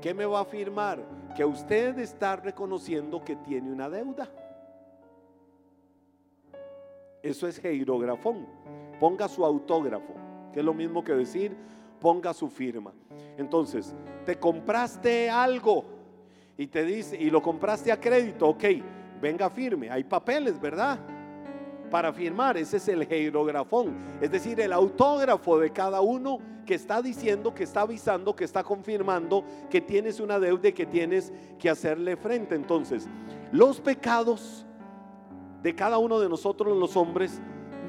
¿Qué 0.00 0.12
me 0.12 0.26
va 0.26 0.40
a 0.40 0.44
firmar? 0.44 0.98
Que 1.36 1.44
usted 1.44 1.98
está 1.98 2.36
reconociendo 2.36 3.24
que 3.24 3.36
tiene 3.36 3.72
una 3.72 3.88
deuda. 3.88 4.28
Eso 7.22 7.46
es 7.48 7.62
heirografón. 7.64 8.46
Ponga 9.00 9.28
su 9.28 9.44
autógrafo, 9.44 10.14
que 10.52 10.60
es 10.60 10.64
lo 10.64 10.74
mismo 10.74 11.02
que 11.02 11.12
decir, 11.12 11.56
ponga 12.00 12.32
su 12.32 12.48
firma. 12.48 12.92
Entonces, 13.36 13.94
te 14.24 14.36
compraste 14.36 15.28
algo 15.28 15.84
y 16.56 16.66
te 16.66 16.84
dice, 16.84 17.16
y 17.20 17.30
lo 17.30 17.42
compraste 17.42 17.92
a 17.92 18.00
crédito, 18.00 18.48
ok, 18.48 18.64
venga 19.20 19.50
firme, 19.50 19.90
hay 19.90 20.04
papeles, 20.04 20.60
¿verdad? 20.60 20.98
Para 21.90 22.12
firmar, 22.12 22.56
ese 22.56 22.78
es 22.78 22.88
el 22.88 23.06
jeirografón, 23.06 23.96
es 24.20 24.30
decir, 24.30 24.60
el 24.60 24.72
autógrafo 24.72 25.58
de 25.58 25.70
cada 25.70 26.00
uno 26.00 26.38
que 26.64 26.74
está 26.74 27.00
diciendo, 27.00 27.54
que 27.54 27.62
está 27.62 27.82
avisando, 27.82 28.34
que 28.34 28.44
está 28.44 28.64
confirmando 28.64 29.44
que 29.70 29.80
tienes 29.80 30.18
una 30.18 30.38
deuda 30.38 30.68
y 30.68 30.72
que 30.72 30.84
tienes 30.84 31.32
que 31.58 31.70
hacerle 31.70 32.16
frente. 32.16 32.56
Entonces, 32.56 33.08
los 33.52 33.80
pecados 33.80 34.66
de 35.66 35.74
cada 35.74 35.98
uno 35.98 36.20
de 36.20 36.28
nosotros 36.28 36.76
los 36.76 36.96
hombres 36.96 37.40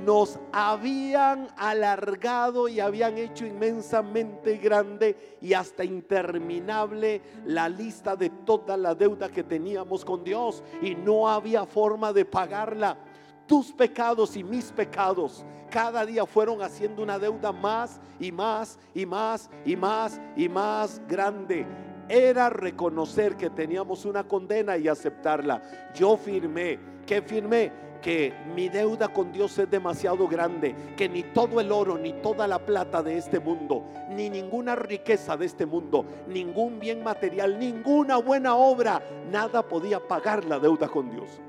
nos 0.03 0.39
habían 0.51 1.47
alargado 1.55 2.67
y 2.67 2.79
habían 2.79 3.19
hecho 3.19 3.45
inmensamente 3.45 4.57
grande 4.57 5.37
y 5.39 5.53
hasta 5.53 5.83
interminable 5.83 7.21
la 7.45 7.69
lista 7.69 8.15
de 8.15 8.31
toda 8.31 8.77
la 8.77 8.95
deuda 8.95 9.29
que 9.29 9.43
teníamos 9.43 10.03
con 10.03 10.23
Dios 10.23 10.63
y 10.81 10.95
no 10.95 11.29
había 11.29 11.67
forma 11.67 12.11
de 12.11 12.25
pagarla. 12.25 12.97
tus 13.45 13.71
pecados 13.71 14.35
y 14.35 14.43
mis 14.43 14.71
pecados 14.71 15.45
cada 15.69 16.03
día 16.03 16.25
fueron 16.25 16.63
haciendo 16.63 17.03
una 17.03 17.19
deuda 17.19 17.51
más 17.51 18.01
y 18.19 18.31
más 18.31 18.79
y 18.95 19.05
más 19.05 19.51
y 19.63 19.75
más 19.75 20.19
y 20.35 20.49
más 20.49 20.99
grande. 21.07 21.67
Era 22.09 22.49
reconocer 22.49 23.37
que 23.37 23.51
teníamos 23.51 24.03
una 24.03 24.27
condena 24.27 24.77
y 24.77 24.87
aceptarla. 24.87 25.61
Yo 25.93 26.17
firmé, 26.17 26.96
que 27.07 27.23
firmé 27.23 27.71
que 28.01 28.31
mi 28.53 28.69
deuda 28.69 29.07
con 29.07 29.31
Dios 29.31 29.57
es 29.57 29.69
demasiado 29.69 30.27
grande, 30.27 30.75
que 30.95 31.09
ni 31.09 31.23
todo 31.23 31.59
el 31.59 31.71
oro, 31.71 31.97
ni 31.97 32.13
toda 32.13 32.47
la 32.47 32.59
plata 32.59 33.01
de 33.01 33.17
este 33.17 33.39
mundo, 33.39 33.85
ni 34.11 34.29
ninguna 34.29 34.75
riqueza 34.75 35.35
de 35.35 35.47
este 35.47 35.65
mundo, 35.65 36.05
ningún 36.27 36.79
bien 36.79 37.03
material, 37.03 37.57
ninguna 37.57 38.17
buena 38.17 38.55
obra, 38.55 39.01
nada 39.31 39.67
podía 39.67 39.99
pagar 39.99 40.45
la 40.45 40.59
deuda 40.59 40.87
con 40.87 41.09
Dios. 41.09 41.41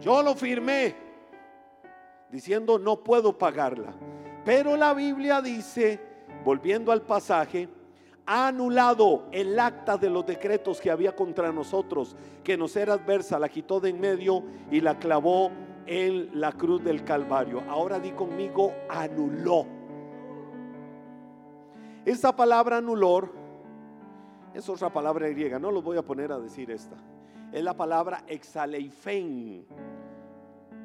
Yo 0.00 0.22
lo 0.22 0.34
firmé 0.34 0.94
diciendo 2.30 2.78
no 2.78 2.96
puedo 2.96 3.38
pagarla. 3.38 3.94
Pero 4.44 4.76
la 4.76 4.92
Biblia 4.92 5.40
dice, 5.40 6.00
volviendo 6.44 6.92
al 6.92 7.02
pasaje, 7.02 7.68
ha 8.26 8.48
anulado 8.48 9.24
el 9.32 9.58
acta 9.58 9.96
de 9.96 10.08
los 10.08 10.24
decretos 10.24 10.80
que 10.80 10.90
había 10.90 11.14
contra 11.14 11.52
nosotros, 11.52 12.16
que 12.42 12.56
nos 12.56 12.74
era 12.76 12.94
adversa, 12.94 13.38
la 13.38 13.48
quitó 13.48 13.80
de 13.80 13.90
en 13.90 14.00
medio 14.00 14.42
y 14.70 14.80
la 14.80 14.98
clavó 14.98 15.50
en 15.86 16.40
la 16.40 16.52
cruz 16.52 16.82
del 16.82 17.04
Calvario. 17.04 17.62
Ahora 17.68 18.00
di 18.00 18.12
conmigo, 18.12 18.72
anuló. 18.88 19.66
Esa 22.04 22.34
palabra 22.34 22.78
anulor 22.78 23.32
es 24.54 24.68
otra 24.68 24.92
palabra 24.92 25.28
griega, 25.28 25.58
no 25.58 25.70
lo 25.70 25.82
voy 25.82 25.96
a 25.98 26.02
poner 26.02 26.32
a 26.32 26.38
decir 26.38 26.70
esta. 26.70 26.96
Es 27.52 27.62
la 27.62 27.74
palabra 27.74 28.24
exaleifen. 28.26 29.66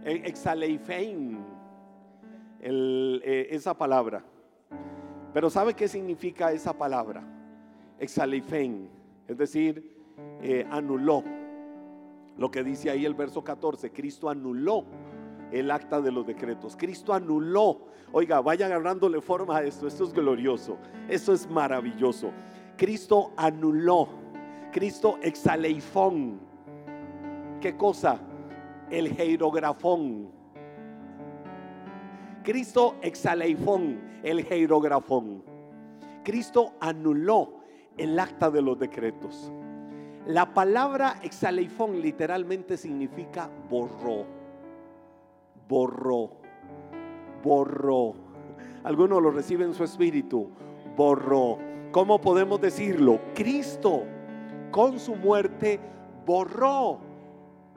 E, 0.04 0.12
exaleifen. 0.26 1.46
Eh, 2.62 3.48
esa 3.52 3.74
palabra. 3.78 4.24
Pero 5.34 5.50
¿sabe 5.50 5.74
qué 5.74 5.88
significa 5.88 6.52
esa 6.52 6.74
palabra? 6.74 7.24
Exalifen, 8.00 8.90
es 9.28 9.38
decir, 9.38 9.96
eh, 10.42 10.66
anuló. 10.70 11.24
Lo 12.38 12.50
que 12.50 12.64
dice 12.64 12.90
ahí 12.90 13.06
el 13.06 13.14
verso 13.14 13.44
14, 13.44 13.92
Cristo 13.92 14.30
anuló 14.30 14.86
el 15.52 15.70
acta 15.72 16.02
de 16.02 16.12
los 16.12 16.26
decretos. 16.26 16.76
Cristo 16.76 17.14
anuló. 17.14 17.88
Oiga, 18.12 18.42
vaya 18.42 18.66
agarrándole 18.66 19.22
forma 19.22 19.58
a 19.58 19.64
esto. 19.64 19.88
Esto 19.88 20.06
es 20.06 20.14
glorioso. 20.14 20.78
Esto 21.08 21.34
es 21.34 21.50
maravilloso. 21.50 22.32
Cristo 22.78 23.32
anuló. 23.36 24.08
Cristo 24.72 25.20
exaleifón. 25.22 26.40
¿Qué 27.60 27.76
cosa? 27.76 28.20
El 28.90 29.10
jeirografón 29.10 30.39
Cristo 32.50 32.96
exaleifón, 33.04 34.00
el 34.24 34.44
jeirografón. 34.44 35.44
Cristo 36.24 36.74
anuló 36.80 37.60
el 37.96 38.18
acta 38.18 38.50
de 38.50 38.60
los 38.60 38.80
decretos. 38.80 39.52
La 40.26 40.52
palabra 40.52 41.20
exaleifón 41.22 42.02
literalmente 42.02 42.76
significa 42.76 43.52
borró, 43.70 44.26
borró, 45.68 46.32
borró. 47.44 48.16
Algunos 48.84 49.22
lo 49.22 49.30
reciben 49.30 49.68
en 49.68 49.76
su 49.76 49.84
espíritu, 49.84 50.50
borró. 50.98 51.60
¿Cómo 51.92 52.20
podemos 52.20 52.60
decirlo? 52.60 53.20
Cristo 53.36 54.06
con 54.72 55.00
su 55.00 55.16
muerte 55.16 55.80
borró 56.26 56.98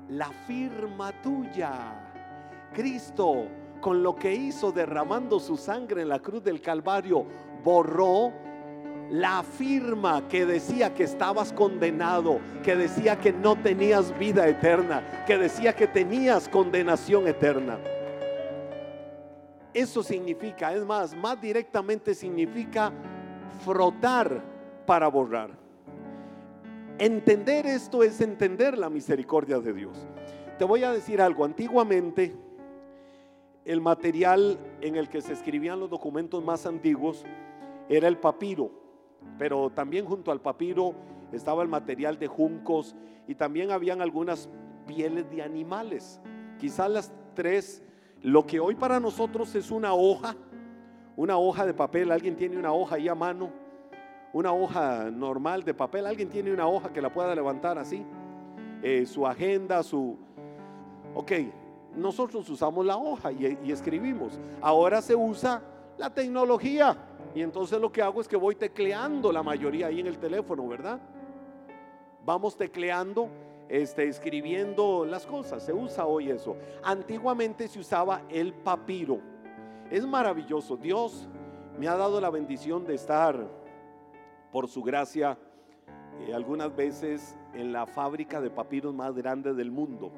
la 0.09 0.31
firma 0.47 1.13
tuya. 1.21 2.71
Cristo 2.73 3.49
con 3.83 4.03
lo 4.03 4.15
que 4.15 4.33
hizo 4.33 4.73
derramando 4.73 5.41
su 5.41 5.59
sangre 5.59 6.03
en 6.03 6.09
la 6.09 6.21
cruz 6.21 6.43
del 6.43 6.63
Calvario, 6.63 7.27
borró 7.63 8.33
la 9.11 9.43
firma 9.43 10.27
que 10.29 10.47
decía 10.47 10.95
que 10.95 11.03
estabas 11.03 11.53
condenado, 11.53 12.39
que 12.63 12.77
decía 12.77 13.19
que 13.19 13.33
no 13.33 13.57
tenías 13.57 14.17
vida 14.19 14.49
eterna, 14.49 15.25
que 15.27 15.37
decía 15.37 15.75
que 15.75 15.89
tenías 15.89 16.49
condenación 16.49 17.27
eterna. 17.27 17.79
Eso 19.75 20.03
significa, 20.03 20.73
es 20.73 20.85
más, 20.85 21.15
más 21.17 21.41
directamente 21.41 22.15
significa 22.15 22.93
frotar 23.65 24.43
para 24.87 25.09
borrar. 25.09 25.51
Entender 26.99 27.67
esto 27.67 28.05
es 28.05 28.21
entender 28.21 28.79
la 28.79 28.89
misericordia 28.89 29.59
de 29.59 29.73
Dios. 29.73 30.07
Te 30.57 30.65
voy 30.65 30.85
a 30.85 30.93
decir 30.93 31.21
algo, 31.21 31.45
antiguamente 31.45 32.33
el 33.65 33.81
material 33.81 34.59
en 34.81 34.97
el 34.97 35.09
que 35.09 35.21
se 35.21 35.33
escribían 35.33 35.81
los 35.81 35.91
documentos 35.91 36.43
más 36.45 36.67
antiguos 36.67 37.25
era 37.89 38.09
el 38.09 38.17
papiro, 38.17 38.71
pero 39.39 39.71
también 39.71 40.05
junto 40.05 40.33
al 40.33 40.41
papiro 40.41 40.95
estaba 41.33 41.63
el 41.63 41.69
material 41.69 42.19
de 42.19 42.27
juncos 42.27 42.97
y 43.29 43.35
también 43.35 43.71
habían 43.71 44.01
algunas 44.01 44.49
pieles 44.87 45.31
de 45.31 45.43
animales. 45.43 46.21
Quizás 46.59 46.91
las 46.91 47.13
tres, 47.35 47.83
lo 48.23 48.47
que 48.47 48.61
hoy 48.61 48.75
para 48.75 48.99
nosotros 48.99 49.55
es 49.55 49.71
una 49.71 49.95
hoja, 49.95 50.35
una 51.17 51.39
hoja 51.39 51.65
de 51.67 51.75
papel, 51.75 52.11
alguien 52.11 52.37
tiene 52.37 52.57
una 52.57 52.73
hoja 52.73 52.97
ahí 52.97 53.09
a 53.09 53.15
mano, 53.15 53.51
una 54.33 54.53
hoja 54.53 55.11
normal 55.11 55.63
de 55.63 55.75
papel, 55.75 56.07
alguien 56.07 56.29
tiene 56.29 56.53
una 56.53 56.67
hoja 56.67 56.93
que 56.93 57.03
la 57.03 57.13
pueda 57.13 57.35
levantar 57.35 57.79
así, 57.79 58.05
eh, 58.83 59.07
su 59.07 59.27
agenda, 59.27 59.83
su... 59.83 60.17
Ok, 61.15 61.33
nosotros 61.97 62.49
usamos 62.49 62.85
la 62.85 62.97
hoja 62.97 63.33
y, 63.33 63.71
escribimos. 63.71 64.39
Ahora 64.61 65.03
se 65.03 65.15
usa 65.15 65.63
la 65.99 66.11
tecnología. 66.11 66.97
Y 67.35 67.43
entonces 67.43 67.81
lo 67.81 67.91
que 67.91 68.03
hago 68.03 68.21
es 68.21 68.29
que 68.29 68.37
voy 68.37 68.55
tecleando 68.55 69.33
la 69.33 69.43
mayoría 69.43 69.87
ahí 69.87 70.01
en 70.01 70.07
el 70.07 70.19
teléfono, 70.19 70.67
¿verdad? 70.69 71.01
Vamos 72.25 72.57
tecleando, 72.57 73.29
este, 73.69 74.07
escribiendo 74.07 75.05
las 75.07 75.27
cosas. 75.27 75.65
Se 75.65 75.73
usa 75.73 76.07
hoy 76.07 76.31
eso. 76.31 76.57
Antiguamente 76.83 77.69
se 77.69 77.79
usaba 77.79 78.23
el 78.29 78.53
papiro. 78.53 79.21
Es 79.91 80.07
maravilloso. 80.07 80.77
Dios 80.77 81.29
me 81.79 81.89
ha 81.89 81.97
dado 81.97 82.21
la 82.21 82.31
bendición 82.31 82.85
de 82.85 82.95
estar, 82.95 83.63
por 84.51 84.69
su 84.69 84.83
gracia, 84.83 85.39
eh, 86.21 86.35
algunas 86.35 86.75
veces 86.77 87.35
en 87.55 87.73
la 87.73 87.87
fábrica 87.87 88.41
de 88.41 88.51
papiros 88.51 88.95
más 88.95 89.15
grande 89.15 89.55
del 89.55 89.71
mundo 89.71 90.13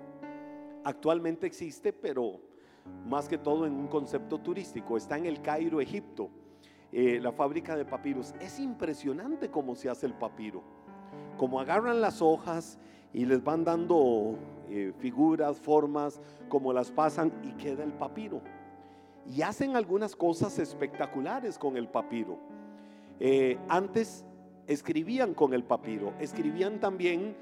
actualmente 0.84 1.46
existe, 1.46 1.92
pero 1.92 2.40
más 3.06 3.28
que 3.28 3.38
todo 3.38 3.66
en 3.66 3.74
un 3.74 3.88
concepto 3.88 4.38
turístico. 4.38 4.96
Está 4.96 5.16
en 5.16 5.26
el 5.26 5.40
Cairo, 5.40 5.80
Egipto, 5.80 6.30
eh, 6.92 7.18
la 7.20 7.32
fábrica 7.32 7.76
de 7.76 7.84
papiros. 7.84 8.34
Es 8.40 8.58
impresionante 8.60 9.50
cómo 9.50 9.74
se 9.74 9.88
hace 9.88 10.06
el 10.06 10.14
papiro. 10.14 10.62
Como 11.36 11.60
agarran 11.60 12.00
las 12.00 12.22
hojas 12.22 12.78
y 13.12 13.24
les 13.24 13.42
van 13.42 13.64
dando 13.64 14.36
eh, 14.68 14.92
figuras, 14.98 15.58
formas, 15.58 16.20
como 16.48 16.72
las 16.72 16.90
pasan 16.90 17.32
y 17.42 17.52
queda 17.52 17.82
el 17.82 17.92
papiro. 17.92 18.40
Y 19.26 19.42
hacen 19.42 19.74
algunas 19.74 20.14
cosas 20.14 20.58
espectaculares 20.58 21.58
con 21.58 21.76
el 21.76 21.88
papiro. 21.88 22.38
Eh, 23.20 23.58
antes 23.68 24.24
escribían 24.66 25.34
con 25.34 25.54
el 25.54 25.64
papiro, 25.64 26.12
escribían 26.18 26.80
también 26.80 27.36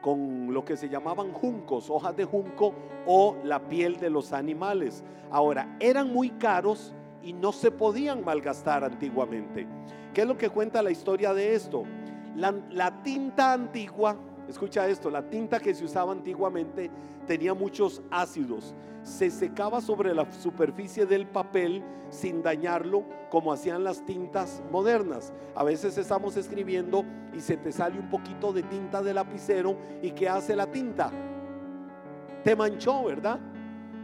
con 0.00 0.52
lo 0.52 0.64
que 0.64 0.76
se 0.76 0.88
llamaban 0.88 1.32
juncos, 1.32 1.90
hojas 1.90 2.16
de 2.16 2.24
junco 2.24 2.74
o 3.06 3.36
la 3.44 3.60
piel 3.60 3.98
de 3.98 4.10
los 4.10 4.32
animales. 4.32 5.04
Ahora, 5.30 5.76
eran 5.80 6.12
muy 6.12 6.30
caros 6.30 6.94
y 7.22 7.32
no 7.32 7.52
se 7.52 7.70
podían 7.70 8.24
malgastar 8.24 8.84
antiguamente. 8.84 9.66
¿Qué 10.14 10.22
es 10.22 10.26
lo 10.26 10.36
que 10.36 10.48
cuenta 10.48 10.82
la 10.82 10.90
historia 10.90 11.34
de 11.34 11.54
esto? 11.54 11.84
La, 12.36 13.02
tinta 13.02 13.52
antigua, 13.52 14.16
escucha 14.50 14.86
esto, 14.88 15.10
la 15.10 15.28
tinta 15.28 15.58
que 15.58 15.74
se 15.74 15.84
usaba 15.84 16.12
antiguamente 16.12 16.90
tenía 17.26 17.54
muchos 17.54 18.02
ácidos 18.10 18.74
se 19.02 19.30
secaba 19.30 19.80
sobre 19.80 20.14
la 20.14 20.30
superficie 20.30 21.06
del 21.06 21.26
papel 21.26 21.82
sin 22.10 22.42
dañarlo 22.42 23.04
como 23.30 23.52
hacían 23.52 23.84
las 23.84 24.04
tintas 24.04 24.62
modernas. 24.70 25.32
A 25.54 25.64
veces 25.64 25.96
estamos 25.96 26.36
escribiendo 26.36 27.04
y 27.34 27.40
se 27.40 27.56
te 27.56 27.72
sale 27.72 27.98
un 27.98 28.10
poquito 28.10 28.52
de 28.52 28.62
tinta 28.64 29.02
de 29.02 29.14
lapicero 29.14 29.76
y 30.02 30.10
¿qué 30.10 30.28
hace 30.28 30.56
la 30.56 30.66
tinta? 30.66 31.10
Te 32.44 32.56
manchó, 32.56 33.04
¿verdad? 33.04 33.38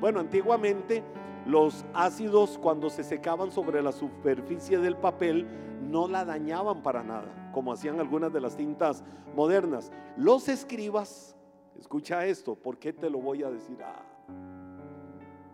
Bueno, 0.01 0.21
antiguamente 0.21 1.03
los 1.47 1.85
ácidos 1.95 2.59
cuando 2.59 2.91
se 2.91 3.05
secaban 3.05 3.53
sobre 3.53 3.83
la 3.83 3.93
superficie 3.93 4.79
del 4.79 4.97
papel 4.97 5.47
no 5.83 6.09
la 6.09 6.25
dañaban 6.25 6.83
para 6.83 7.03
nada, 7.03 7.51
como 7.53 7.73
hacían 7.73 8.01
algunas 8.01 8.33
de 8.33 8.41
las 8.41 8.57
tintas 8.57 9.05
modernas. 9.35 9.93
Los 10.17 10.49
escribas, 10.49 11.37
escucha 11.79 12.27
esto, 12.27 12.57
¿por 12.57 12.79
qué 12.79 12.93
te 12.93 13.09
lo 13.09 13.21
voy 13.21 13.45
a 13.45 13.51
decir? 13.51 13.79
Ah, 13.83 14.03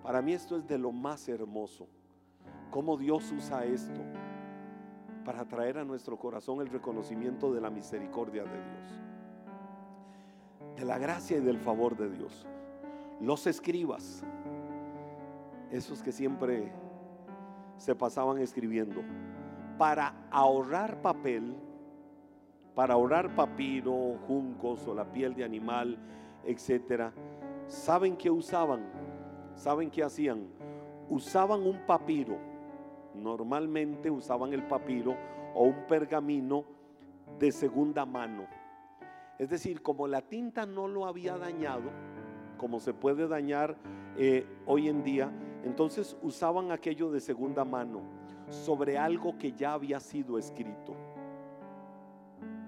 para 0.02 0.22
mí 0.22 0.32
esto 0.32 0.56
es 0.56 0.66
de 0.66 0.78
lo 0.78 0.92
más 0.92 1.28
hermoso. 1.28 1.86
Cómo 2.70 2.96
Dios 2.96 3.30
usa 3.30 3.64
esto 3.66 4.00
para 5.24 5.46
traer 5.46 5.78
a 5.78 5.84
nuestro 5.84 6.18
corazón 6.18 6.60
el 6.60 6.68
reconocimiento 6.68 7.52
de 7.52 7.60
la 7.60 7.70
misericordia 7.70 8.44
de 8.44 8.50
Dios. 8.50 8.98
de 10.76 10.86
la 10.86 10.98
gracia 10.98 11.36
y 11.36 11.40
del 11.40 11.58
favor 11.58 11.96
de 11.96 12.08
Dios. 12.10 12.46
Los 13.20 13.46
escribas, 13.46 14.24
esos 15.72 16.02
que 16.02 16.12
siempre 16.12 16.70
se 17.78 17.94
pasaban 17.96 18.38
escribiendo, 18.38 19.02
para 19.78 20.14
ahorrar 20.30 21.00
papel, 21.00 21.56
para 22.74 22.94
ahorrar 22.94 23.34
papiro, 23.34 24.18
juncos 24.26 24.86
o 24.86 24.94
la 24.94 25.10
piel 25.10 25.34
de 25.34 25.44
animal, 25.44 25.98
etcétera, 26.44 27.12
¿saben 27.66 28.16
qué 28.16 28.30
usaban? 28.30 28.84
¿Saben 29.54 29.90
qué 29.90 30.04
hacían? 30.04 30.46
Usaban 31.08 31.66
un 31.66 31.86
papiro. 31.86 32.36
Normalmente 33.14 34.10
usaban 34.10 34.52
el 34.52 34.62
papiro 34.64 35.16
o 35.54 35.64
un 35.64 35.86
pergamino 35.86 36.64
de 37.38 37.50
segunda 37.50 38.04
mano. 38.04 38.46
Es 39.38 39.50
decir, 39.50 39.82
como 39.82 40.06
la 40.06 40.20
tinta 40.20 40.66
no 40.66 40.86
lo 40.86 41.06
había 41.06 41.36
dañado, 41.36 41.90
como 42.58 42.78
se 42.78 42.94
puede 42.94 43.26
dañar 43.26 43.76
eh, 44.16 44.46
hoy 44.66 44.88
en 44.88 45.02
día, 45.02 45.30
entonces 45.64 46.16
usaban 46.22 46.72
aquello 46.72 47.10
de 47.10 47.20
segunda 47.20 47.64
mano 47.64 48.00
sobre 48.48 48.98
algo 48.98 49.38
que 49.38 49.52
ya 49.52 49.74
había 49.74 50.00
sido 50.00 50.38
escrito. 50.38 50.94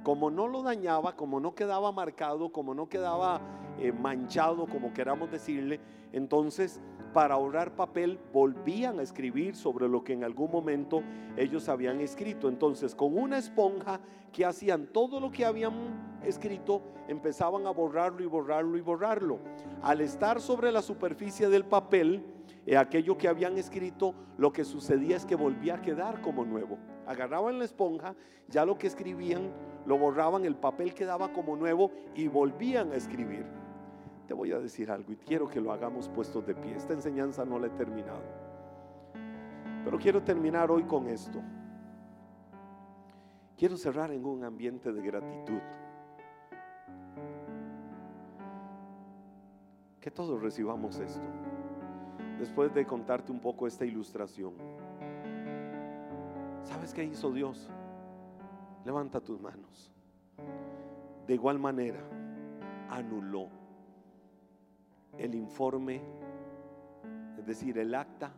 Como 0.03 0.31
no 0.31 0.49
lo 0.49 0.63
dañaba, 0.63 1.17
como 1.17 1.41
no 1.41 1.55
quedaba 1.55 1.91
marcado, 1.93 2.51
como 2.51 2.75
no 2.75 2.89
quedaba 2.89 3.41
eh, 3.79 3.93
manchado, 3.93 4.67
como 4.67 4.93
queramos 4.93 5.31
decirle, 5.31 5.81
entonces 6.13 6.81
para 7.15 7.35
ahorrar 7.35 7.77
papel 7.77 8.19
volvían 8.33 8.99
a 8.99 9.03
escribir 9.03 9.55
sobre 9.55 9.89
lo 9.89 10.03
que 10.03 10.13
en 10.13 10.25
algún 10.25 10.51
momento 10.51 11.03
ellos 11.37 11.69
habían 11.69 12.01
escrito. 12.01 12.49
Entonces 12.49 12.95
con 12.95 13.17
una 13.17 13.39
esponja 13.39 14.01
que 14.33 14.45
hacían 14.45 14.89
todo 14.89 15.21
lo 15.21 15.31
que 15.31 15.45
habían 15.45 16.19
escrito, 16.25 16.83
empezaban 17.07 17.69
a 17.69 17.71
borrarlo 17.71 18.23
y 18.23 18.27
borrarlo 18.27 18.77
y 18.77 18.81
borrarlo. 18.81 19.39
Al 19.81 20.01
estar 20.01 20.41
sobre 20.41 20.73
la 20.73 20.83
superficie 20.83 21.49
del 21.49 21.65
papel, 21.65 22.25
eh, 22.67 22.77
aquello 22.77 23.17
que 23.17 23.29
habían 23.29 23.57
escrito, 23.59 24.15
lo 24.37 24.53
que 24.53 24.65
sucedía 24.65 25.17
es 25.17 25.25
que 25.25 25.37
volvía 25.37 25.75
a 25.75 25.83
quedar 25.83 26.21
como 26.21 26.45
nuevo. 26.45 26.79
Agarraban 27.07 27.61
la 27.61 27.65
esponja, 27.65 28.17
ya 28.49 28.65
lo 28.65 28.77
que 28.77 28.89
escribían, 28.89 29.53
lo 29.87 29.99
borraban, 29.99 30.45
el 30.45 30.57
papel 30.57 30.95
quedaba 30.95 31.33
como 31.33 31.55
nuevo 31.55 31.93
y 32.17 32.27
volvían 32.27 32.91
a 32.91 32.97
escribir. 32.97 33.64
Te 34.27 34.35
voy 34.35 34.53
a 34.53 34.59
decir 34.59 34.91
algo 34.91 35.13
y 35.13 35.17
quiero 35.17 35.49
que 35.49 35.61
lo 35.61 35.73
hagamos 35.73 36.09
puestos 36.09 36.47
de 36.47 36.55
pie. 36.55 36.77
Esta 36.77 36.93
enseñanza 36.95 37.45
no 37.45 37.59
la 37.59 37.67
he 37.67 37.71
terminado. 37.71 38.23
Pero 39.85 39.99
quiero 39.99 40.23
terminar 40.23 40.71
hoy 40.71 40.85
con 40.85 41.09
esto. 41.09 41.43
Quiero 43.57 43.77
cerrar 43.77 44.11
en 44.13 44.25
un 44.25 44.45
ambiente 44.45 44.93
de 44.93 45.03
gratitud. 45.03 45.61
Que 50.01 50.11
todos 50.11 50.41
recibamos 50.43 50.99
esto 50.99 51.27
después 52.39 52.75
de 52.75 52.87
contarte 52.87 53.33
un 53.33 53.41
poco 53.41 53.67
esta 53.67 53.85
ilustración. 53.85 54.53
¿Sabes 56.63 56.93
qué 56.93 57.05
hizo 57.05 57.31
Dios? 57.31 57.71
Levanta 58.85 59.21
tus 59.21 59.41
manos. 59.41 59.93
De 61.27 61.35
igual 61.35 61.59
manera, 61.59 62.01
anuló 62.91 63.49
el 65.19 65.35
informe, 65.35 66.01
es 67.39 67.47
decir, 67.47 67.79
el 67.79 67.95
acta 67.95 68.33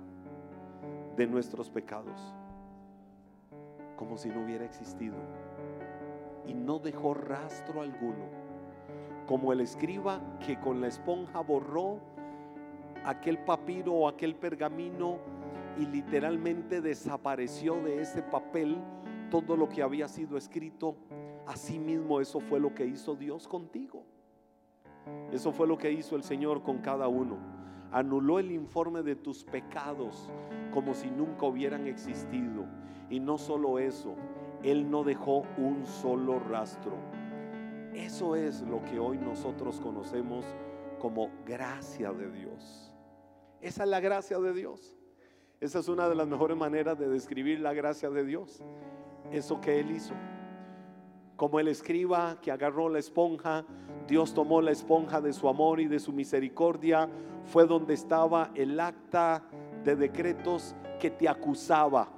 de 1.17 1.27
nuestros 1.27 1.71
pecados, 1.71 2.35
como 3.97 4.17
si 4.17 4.29
no 4.29 4.45
hubiera 4.45 4.65
existido. 4.65 5.17
Y 6.47 6.55
no 6.55 6.79
dejó 6.79 7.15
rastro 7.15 7.81
alguno, 7.81 8.25
como 9.27 9.53
el 9.53 9.61
escriba 9.61 10.21
que 10.47 10.59
con 10.61 10.81
la 10.81 10.89
esponja 10.89 11.41
borró 11.41 11.99
aquel 13.05 13.39
papiro 13.39 13.93
o 13.93 14.09
aquel 14.09 14.35
pergamino 14.35 15.19
y 15.79 15.87
literalmente 15.87 16.81
desapareció 16.81 17.77
de 17.83 18.01
ese 18.01 18.23
papel 18.23 18.77
todo 19.31 19.57
lo 19.57 19.69
que 19.69 19.83
había 19.83 20.09
sido 20.09 20.37
escrito. 20.37 20.97
Asimismo, 21.47 22.21
eso 22.21 22.41
fue 22.41 22.61
lo 22.61 22.75
que 22.75 22.87
hizo 22.87 23.15
Dios 23.15 23.47
contigo. 23.47 24.05
Eso 25.33 25.53
fue 25.53 25.67
lo 25.67 25.77
que 25.79 25.91
hizo 25.91 26.17
el 26.17 26.23
Señor 26.23 26.63
con 26.63 26.79
cada 26.79 27.09
uno. 27.09 27.37
Anuló 27.93 28.39
el 28.39 28.51
informe 28.51 29.03
de 29.03 29.17
tus 29.17 29.45
pecados 29.45 30.31
como 30.73 30.95
si 30.95 31.11
nunca 31.11 31.47
hubieran 31.47 31.87
existido. 31.87 32.65
Y 33.09 33.21
no 33.21 33.39
solo 33.39 33.79
eso, 33.79 34.15
Él 34.63 34.91
no 34.91 35.05
dejó 35.05 35.45
un 35.59 35.87
solo 35.87 36.39
rastro. 36.39 36.97
Eso 37.95 38.37
es 38.37 38.63
lo 38.63 38.83
que 38.85 38.99
hoy 38.99 39.19
nosotros 39.19 39.81
conocemos 39.81 40.45
como 40.99 41.31
gracia 41.47 42.13
de 42.13 42.31
Dios. 42.31 42.93
Esa 43.61 43.85
es 43.85 43.89
la 43.89 44.01
gracia 44.01 44.39
de 44.39 44.53
Dios. 44.53 44.95
Esa 45.61 45.79
es 45.79 45.89
una 45.89 46.09
de 46.09 46.15
las 46.15 46.27
mejores 46.27 46.57
maneras 46.57 46.99
de 46.99 47.09
describir 47.09 47.61
la 47.61 47.73
gracia 47.73 48.11
de 48.11 48.25
Dios. 48.25 48.63
Eso 49.33 49.61
que 49.61 49.81
Él 49.81 49.91
hizo. 49.91 50.15
Como 51.37 51.61
el 51.61 51.69
escriba 51.69 52.39
que 52.41 52.51
agarró 52.51 52.89
la 52.89 52.99
esponja, 52.99 53.65
Dios 54.09 54.33
tomó 54.33 54.63
la 54.63 54.71
esponja 54.71 55.21
de 55.21 55.35
su 55.35 55.49
amor 55.49 55.81
y 55.81 55.87
de 55.87 55.99
su 55.99 56.13
misericordia, 56.13 57.11
fue 57.45 57.67
donde 57.67 57.95
estaba 57.95 58.51
el 58.55 58.81
acta 58.81 59.43
de 59.85 59.97
decretos 59.97 60.75
que 60.99 61.11
te 61.11 61.29
acusaba, 61.29 62.09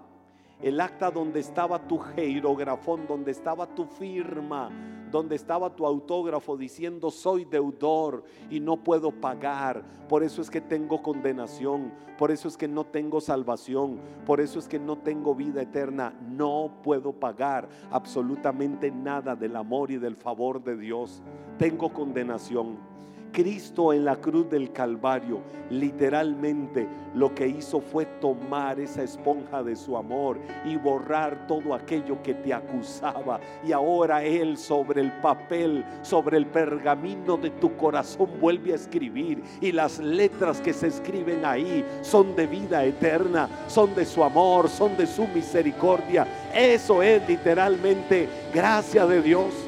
el 0.62 0.80
acta 0.80 1.10
donde 1.10 1.40
estaba 1.40 1.86
tu 1.86 1.98
jeirografón, 1.98 3.06
donde 3.08 3.32
estaba 3.32 3.66
tu 3.66 3.86
firma, 3.86 4.70
donde 5.10 5.36
estaba 5.36 5.74
tu 5.74 5.86
autógrafo 5.86 6.56
diciendo 6.56 7.10
soy 7.10 7.44
deudor 7.44 8.24
y 8.50 8.60
no 8.60 8.76
puedo 8.76 9.10
pagar. 9.10 9.84
Por 10.08 10.22
eso 10.22 10.40
es 10.42 10.50
que 10.50 10.60
tengo 10.60 11.02
condenación, 11.02 11.92
por 12.18 12.30
eso 12.30 12.48
es 12.48 12.56
que 12.56 12.68
no 12.68 12.84
tengo 12.84 13.20
salvación, 13.20 14.00
por 14.26 14.40
eso 14.40 14.58
es 14.58 14.68
que 14.68 14.78
no 14.78 14.96
tengo 14.98 15.34
vida 15.34 15.62
eterna. 15.62 16.14
No 16.28 16.78
puedo 16.82 17.12
pagar 17.12 17.68
absolutamente 17.90 18.90
nada 18.90 19.34
del 19.34 19.56
amor 19.56 19.90
y 19.90 19.98
del 19.98 20.16
favor 20.16 20.62
de 20.62 20.76
Dios. 20.76 21.22
Tengo 21.58 21.92
condenación. 21.92 22.76
Cristo 23.32 23.92
en 23.92 24.04
la 24.04 24.16
cruz 24.16 24.48
del 24.50 24.72
Calvario 24.72 25.42
literalmente 25.70 26.88
lo 27.14 27.34
que 27.34 27.46
hizo 27.46 27.80
fue 27.80 28.06
tomar 28.20 28.78
esa 28.80 29.02
esponja 29.02 29.62
de 29.62 29.76
su 29.76 29.96
amor 29.96 30.38
y 30.64 30.76
borrar 30.76 31.46
todo 31.46 31.74
aquello 31.74 32.22
que 32.22 32.34
te 32.34 32.52
acusaba. 32.52 33.40
Y 33.66 33.72
ahora 33.72 34.22
Él 34.22 34.56
sobre 34.56 35.00
el 35.00 35.12
papel, 35.20 35.84
sobre 36.02 36.36
el 36.36 36.46
pergamino 36.46 37.36
de 37.36 37.50
tu 37.50 37.76
corazón 37.76 38.30
vuelve 38.40 38.72
a 38.72 38.76
escribir. 38.76 39.42
Y 39.60 39.72
las 39.72 39.98
letras 39.98 40.60
que 40.60 40.72
se 40.72 40.88
escriben 40.88 41.44
ahí 41.44 41.84
son 42.02 42.36
de 42.36 42.46
vida 42.46 42.84
eterna, 42.84 43.48
son 43.66 43.94
de 43.94 44.04
su 44.04 44.22
amor, 44.22 44.68
son 44.68 44.96
de 44.96 45.06
su 45.06 45.26
misericordia. 45.28 46.26
Eso 46.54 47.02
es 47.02 47.26
literalmente 47.28 48.28
gracia 48.52 49.06
de 49.06 49.22
Dios. 49.22 49.67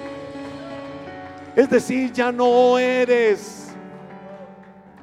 Es 1.61 1.69
decir, 1.69 2.11
ya 2.11 2.33
no 2.33 2.79
eres 2.79 3.69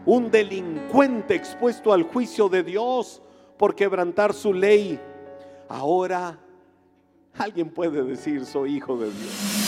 un 0.07 0.31
delincuente 0.31 1.35
expuesto 1.35 1.93
al 1.93 2.01
juicio 2.01 2.49
de 2.49 2.63
Dios 2.63 3.21
por 3.59 3.75
quebrantar 3.75 4.33
su 4.33 4.51
ley. 4.51 4.99
Ahora 5.69 6.39
alguien 7.37 7.69
puede 7.69 8.01
decir, 8.03 8.43
soy 8.43 8.77
hijo 8.77 8.97
de 8.97 9.11
Dios. 9.11 9.66